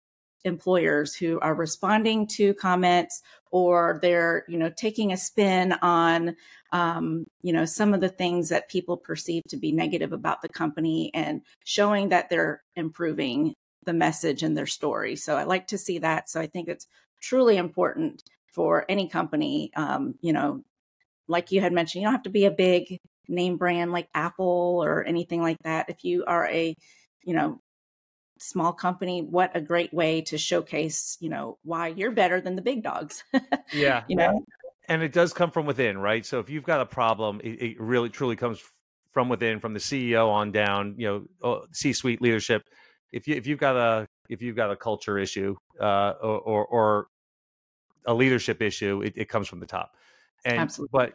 employers 0.44 1.14
who 1.14 1.38
are 1.38 1.54
responding 1.54 2.26
to 2.26 2.52
comments 2.54 3.22
or 3.50 3.98
they're 4.02 4.44
you 4.46 4.58
know 4.58 4.70
taking 4.76 5.12
a 5.12 5.16
spin 5.16 5.72
on 5.80 6.37
um, 6.72 7.24
you 7.42 7.52
know 7.52 7.64
some 7.64 7.94
of 7.94 8.00
the 8.00 8.08
things 8.08 8.50
that 8.50 8.68
people 8.68 8.96
perceive 8.96 9.42
to 9.48 9.56
be 9.56 9.72
negative 9.72 10.12
about 10.12 10.42
the 10.42 10.48
company 10.48 11.10
and 11.14 11.40
showing 11.64 12.10
that 12.10 12.28
they're 12.28 12.62
improving 12.76 13.54
the 13.87 13.94
message 13.94 14.42
and 14.42 14.56
their 14.56 14.66
story 14.66 15.16
so 15.16 15.37
i 15.37 15.44
like 15.44 15.66
to 15.66 15.78
see 15.78 15.98
that 15.98 16.28
so 16.28 16.40
i 16.40 16.46
think 16.46 16.68
it's 16.68 16.87
truly 17.20 17.56
important 17.56 18.22
for 18.54 18.84
any 18.88 19.08
company 19.08 19.70
um, 19.76 20.14
you 20.20 20.32
know 20.32 20.62
like 21.28 21.52
you 21.52 21.60
had 21.60 21.72
mentioned 21.72 22.02
you 22.02 22.06
don't 22.06 22.14
have 22.14 22.22
to 22.22 22.30
be 22.30 22.44
a 22.44 22.50
big 22.50 23.00
name 23.28 23.56
brand 23.56 23.92
like 23.92 24.08
apple 24.14 24.80
or 24.84 25.04
anything 25.04 25.40
like 25.40 25.58
that. 25.62 25.88
If 25.88 26.04
you 26.04 26.24
are 26.26 26.46
a 26.48 26.76
you 27.22 27.34
know 27.34 27.60
small 28.40 28.72
company 28.72 29.22
what 29.22 29.56
a 29.56 29.60
great 29.60 29.94
way 29.94 30.20
to 30.20 30.36
showcase 30.36 31.16
you 31.20 31.30
know 31.30 31.56
why 31.62 31.88
you're 31.88 32.10
better 32.10 32.40
than 32.40 32.56
the 32.56 32.62
big 32.62 32.82
dogs 32.82 33.22
yeah. 33.72 34.02
you 34.08 34.16
know? 34.16 34.44
And 34.88 35.02
it 35.02 35.12
does 35.12 35.32
come 35.32 35.50
from 35.50 35.66
within 35.66 35.96
right? 35.96 36.26
So 36.26 36.40
if 36.40 36.50
you've 36.50 36.64
got 36.64 36.80
a 36.80 36.86
problem 36.86 37.40
it, 37.42 37.62
it 37.62 37.80
really 37.80 38.10
truly 38.10 38.36
comes 38.36 38.60
from 39.12 39.28
within 39.28 39.60
from 39.60 39.72
the 39.72 39.80
ceo 39.80 40.28
on 40.28 40.52
down 40.52 40.96
you 40.98 41.06
know 41.06 41.24
oh, 41.42 41.64
c-suite 41.72 42.20
leadership. 42.20 42.62
If 43.12 43.28
you 43.28 43.36
if 43.36 43.46
you've 43.46 43.60
got 43.60 43.76
a 43.76 44.06
if 44.28 44.42
you've 44.42 44.56
got 44.56 44.70
a 44.70 44.76
culture 44.76 45.18
issue 45.18 45.54
uh, 45.80 46.14
or, 46.20 46.40
or, 46.40 46.66
or 46.66 47.06
a 48.06 48.14
leadership 48.14 48.62
issue 48.62 49.02
it, 49.02 49.12
it 49.16 49.28
comes 49.28 49.48
from 49.48 49.60
the 49.60 49.66
top 49.66 49.96
and 50.44 50.58
Absolutely. 50.58 50.90
but 50.92 51.12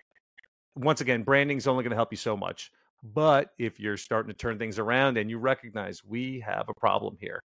once 0.76 1.02
again 1.02 1.24
branding 1.24 1.58
is 1.58 1.68
only 1.68 1.84
going 1.84 1.92
to 1.92 1.98
help 1.98 2.12
you 2.12 2.18
so 2.18 2.36
much 2.36 2.72
but 3.04 3.52
if 3.58 3.80
you're 3.80 3.98
starting 3.98 4.32
to 4.32 4.38
turn 4.38 4.58
things 4.60 4.78
around 4.78 5.18
and 5.18 5.30
you 5.30 5.38
recognize 5.38 6.04
we 6.04 6.40
have 6.42 6.66
a 6.68 6.74
problem 6.74 7.18
here, 7.20 7.44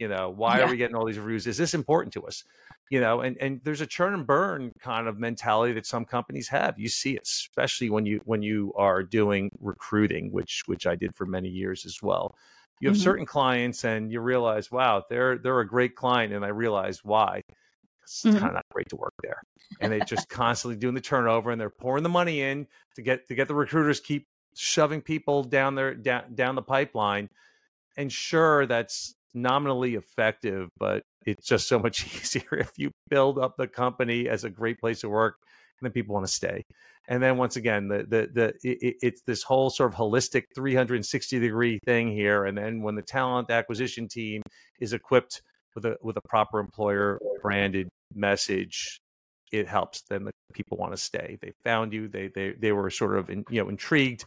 you 0.00 0.08
know, 0.08 0.30
why 0.30 0.58
yeah. 0.58 0.64
are 0.64 0.70
we 0.70 0.76
getting 0.76 0.96
all 0.96 1.06
these 1.06 1.18
reviews? 1.18 1.46
Is 1.46 1.56
this 1.56 1.74
important 1.74 2.12
to 2.14 2.22
us? 2.26 2.44
You 2.90 3.00
know, 3.00 3.20
and 3.20 3.36
and 3.40 3.60
there's 3.64 3.80
a 3.80 3.86
churn 3.86 4.14
and 4.14 4.26
burn 4.26 4.72
kind 4.80 5.08
of 5.08 5.18
mentality 5.18 5.72
that 5.74 5.86
some 5.86 6.04
companies 6.04 6.48
have. 6.48 6.78
You 6.78 6.88
see 6.88 7.14
it, 7.14 7.22
especially 7.22 7.88
when 7.88 8.04
you 8.04 8.20
when 8.24 8.42
you 8.42 8.72
are 8.76 9.02
doing 9.02 9.50
recruiting, 9.60 10.30
which 10.32 10.62
which 10.66 10.86
I 10.86 10.96
did 10.96 11.14
for 11.14 11.24
many 11.24 11.48
years 11.48 11.86
as 11.86 12.02
well. 12.02 12.34
You 12.80 12.88
have 12.88 12.96
mm-hmm. 12.96 13.04
certain 13.04 13.26
clients 13.26 13.84
and 13.84 14.12
you 14.12 14.20
realize, 14.20 14.70
wow, 14.70 15.02
they're 15.08 15.38
they're 15.38 15.60
a 15.60 15.66
great 15.66 15.96
client, 15.96 16.32
and 16.32 16.44
I 16.44 16.48
realize 16.48 17.02
why. 17.02 17.42
It's 18.06 18.22
mm-hmm. 18.22 18.38
kind 18.38 18.48
of 18.48 18.54
not 18.54 18.64
great 18.70 18.88
to 18.90 18.96
work 18.96 19.14
there, 19.22 19.42
and 19.80 19.92
they're 19.92 20.00
just 20.00 20.28
constantly 20.28 20.76
doing 20.76 20.94
the 20.94 21.00
turnover, 21.00 21.50
and 21.50 21.60
they're 21.60 21.70
pouring 21.70 22.02
the 22.02 22.08
money 22.08 22.40
in 22.40 22.66
to 22.94 23.02
get 23.02 23.28
to 23.28 23.34
get 23.34 23.48
the 23.48 23.54
recruiters 23.54 24.00
keep 24.00 24.26
shoving 24.54 25.02
people 25.02 25.42
down 25.42 25.74
their 25.74 25.94
down 25.94 26.34
down 26.34 26.54
the 26.54 26.62
pipeline 26.62 27.28
and 27.96 28.12
sure 28.12 28.66
that's 28.66 29.14
nominally 29.34 29.94
effective, 29.94 30.68
but 30.78 31.02
it's 31.24 31.46
just 31.46 31.68
so 31.68 31.78
much 31.78 32.06
easier 32.16 32.58
if 32.58 32.72
you 32.76 32.90
build 33.08 33.38
up 33.38 33.56
the 33.56 33.66
company 33.66 34.28
as 34.28 34.44
a 34.44 34.50
great 34.50 34.78
place 34.78 35.00
to 35.00 35.08
work 35.08 35.36
and 35.80 35.86
then 35.86 35.92
people 35.92 36.14
want 36.14 36.26
to 36.26 36.32
stay. 36.32 36.62
And 37.08 37.22
then 37.22 37.36
once 37.36 37.56
again, 37.56 37.88
the 37.88 37.98
the 37.98 38.28
the 38.32 38.46
it, 38.64 38.96
it's 39.00 39.22
this 39.22 39.42
whole 39.42 39.70
sort 39.70 39.92
of 39.92 39.98
holistic 39.98 40.44
360 40.54 41.38
degree 41.38 41.78
thing 41.84 42.10
here. 42.10 42.44
And 42.44 42.58
then 42.58 42.82
when 42.82 42.96
the 42.96 43.02
talent 43.02 43.50
acquisition 43.50 44.08
team 44.08 44.42
is 44.80 44.92
equipped 44.92 45.42
with 45.74 45.84
a 45.84 45.96
with 46.02 46.16
a 46.16 46.22
proper 46.28 46.58
employer 46.58 47.20
branded 47.42 47.88
message, 48.16 49.00
it 49.52 49.68
helps. 49.68 50.02
Then 50.08 50.24
the 50.24 50.32
people 50.52 50.76
want 50.76 50.92
to 50.92 50.96
stay. 50.96 51.38
They 51.40 51.52
found 51.64 51.92
you. 51.92 52.08
They 52.08 52.28
they 52.34 52.54
they 52.58 52.72
were 52.72 52.90
sort 52.90 53.16
of 53.16 53.30
in, 53.30 53.44
you 53.50 53.62
know 53.62 53.68
intrigued, 53.68 54.24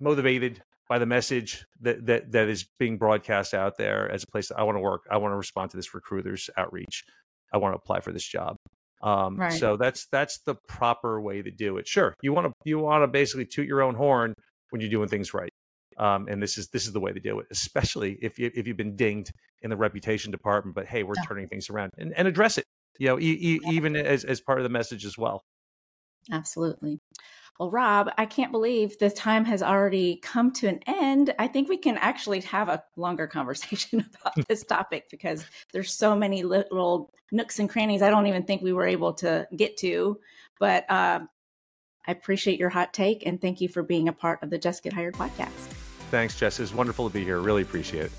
motivated 0.00 0.62
by 0.88 0.98
the 0.98 1.06
message 1.06 1.64
that 1.80 2.06
that 2.06 2.32
that 2.32 2.48
is 2.48 2.66
being 2.78 2.98
broadcast 2.98 3.54
out 3.54 3.78
there 3.78 4.10
as 4.10 4.22
a 4.22 4.26
place 4.26 4.48
that 4.48 4.58
I 4.58 4.62
want 4.62 4.76
to 4.76 4.80
work. 4.80 5.02
I 5.10 5.16
want 5.16 5.32
to 5.32 5.36
respond 5.36 5.70
to 5.70 5.76
this 5.76 5.94
recruiter's 5.94 6.50
outreach. 6.56 7.04
I 7.52 7.58
want 7.58 7.74
to 7.74 7.78
apply 7.78 8.00
for 8.00 8.12
this 8.12 8.26
job. 8.26 8.56
Um, 9.02 9.36
right. 9.36 9.52
So 9.52 9.76
that's 9.76 10.06
that's 10.12 10.40
the 10.46 10.54
proper 10.68 11.20
way 11.20 11.42
to 11.42 11.50
do 11.50 11.76
it. 11.78 11.88
Sure, 11.88 12.14
you 12.22 12.32
want 12.32 12.46
to 12.46 12.52
you 12.64 12.78
want 12.78 13.02
to 13.02 13.08
basically 13.08 13.46
toot 13.46 13.66
your 13.66 13.82
own 13.82 13.94
horn 13.94 14.34
when 14.70 14.80
you're 14.80 14.90
doing 14.90 15.08
things 15.08 15.34
right. 15.34 15.50
Um, 15.98 16.26
and 16.28 16.42
this 16.42 16.56
is 16.56 16.68
this 16.68 16.86
is 16.86 16.92
the 16.92 17.00
way 17.00 17.12
to 17.12 17.20
do 17.20 17.38
it, 17.40 17.46
especially 17.50 18.18
if 18.22 18.38
you 18.38 18.50
if 18.54 18.66
you've 18.66 18.76
been 18.76 18.96
dinged 18.96 19.32
in 19.62 19.70
the 19.70 19.76
reputation 19.76 20.30
department. 20.30 20.74
But 20.74 20.86
hey, 20.86 21.02
we're 21.02 21.14
yeah. 21.16 21.24
turning 21.26 21.48
things 21.48 21.68
around 21.68 21.90
and, 21.98 22.12
and 22.16 22.28
address 22.28 22.58
it. 22.58 22.64
You 23.02 23.08
know, 23.08 23.18
e- 23.18 23.36
e- 23.40 23.60
even 23.66 23.96
as 23.96 24.22
as 24.22 24.40
part 24.40 24.60
of 24.60 24.62
the 24.62 24.68
message 24.68 25.04
as 25.04 25.18
well. 25.18 25.42
Absolutely. 26.30 27.00
Well, 27.58 27.68
Rob, 27.68 28.10
I 28.16 28.26
can't 28.26 28.52
believe 28.52 28.96
the 28.96 29.10
time 29.10 29.44
has 29.44 29.60
already 29.60 30.20
come 30.22 30.52
to 30.52 30.68
an 30.68 30.78
end. 30.86 31.34
I 31.36 31.48
think 31.48 31.68
we 31.68 31.78
can 31.78 31.98
actually 31.98 32.42
have 32.42 32.68
a 32.68 32.80
longer 32.94 33.26
conversation 33.38 34.06
about 34.20 34.34
this 34.48 34.62
topic 34.62 35.08
because 35.10 35.44
there's 35.72 35.92
so 35.92 36.14
many 36.14 36.44
little 36.44 37.12
nooks 37.32 37.58
and 37.58 37.68
crannies 37.68 38.02
I 38.02 38.10
don't 38.10 38.28
even 38.28 38.44
think 38.44 38.62
we 38.62 38.72
were 38.72 38.86
able 38.86 39.14
to 39.14 39.48
get 39.56 39.76
to. 39.78 40.20
But 40.60 40.88
uh, 40.88 41.22
I 42.06 42.12
appreciate 42.12 42.60
your 42.60 42.70
hot 42.70 42.94
take 42.94 43.26
and 43.26 43.40
thank 43.40 43.60
you 43.60 43.68
for 43.68 43.82
being 43.82 44.06
a 44.06 44.12
part 44.12 44.44
of 44.44 44.50
the 44.50 44.58
Jess 44.58 44.80
Get 44.80 44.92
Hired 44.92 45.14
podcast. 45.14 45.48
Thanks, 46.12 46.38
Jess. 46.38 46.60
It's 46.60 46.72
wonderful 46.72 47.08
to 47.08 47.12
be 47.12 47.24
here. 47.24 47.40
Really 47.40 47.62
appreciate 47.62 48.04
it. 48.04 48.12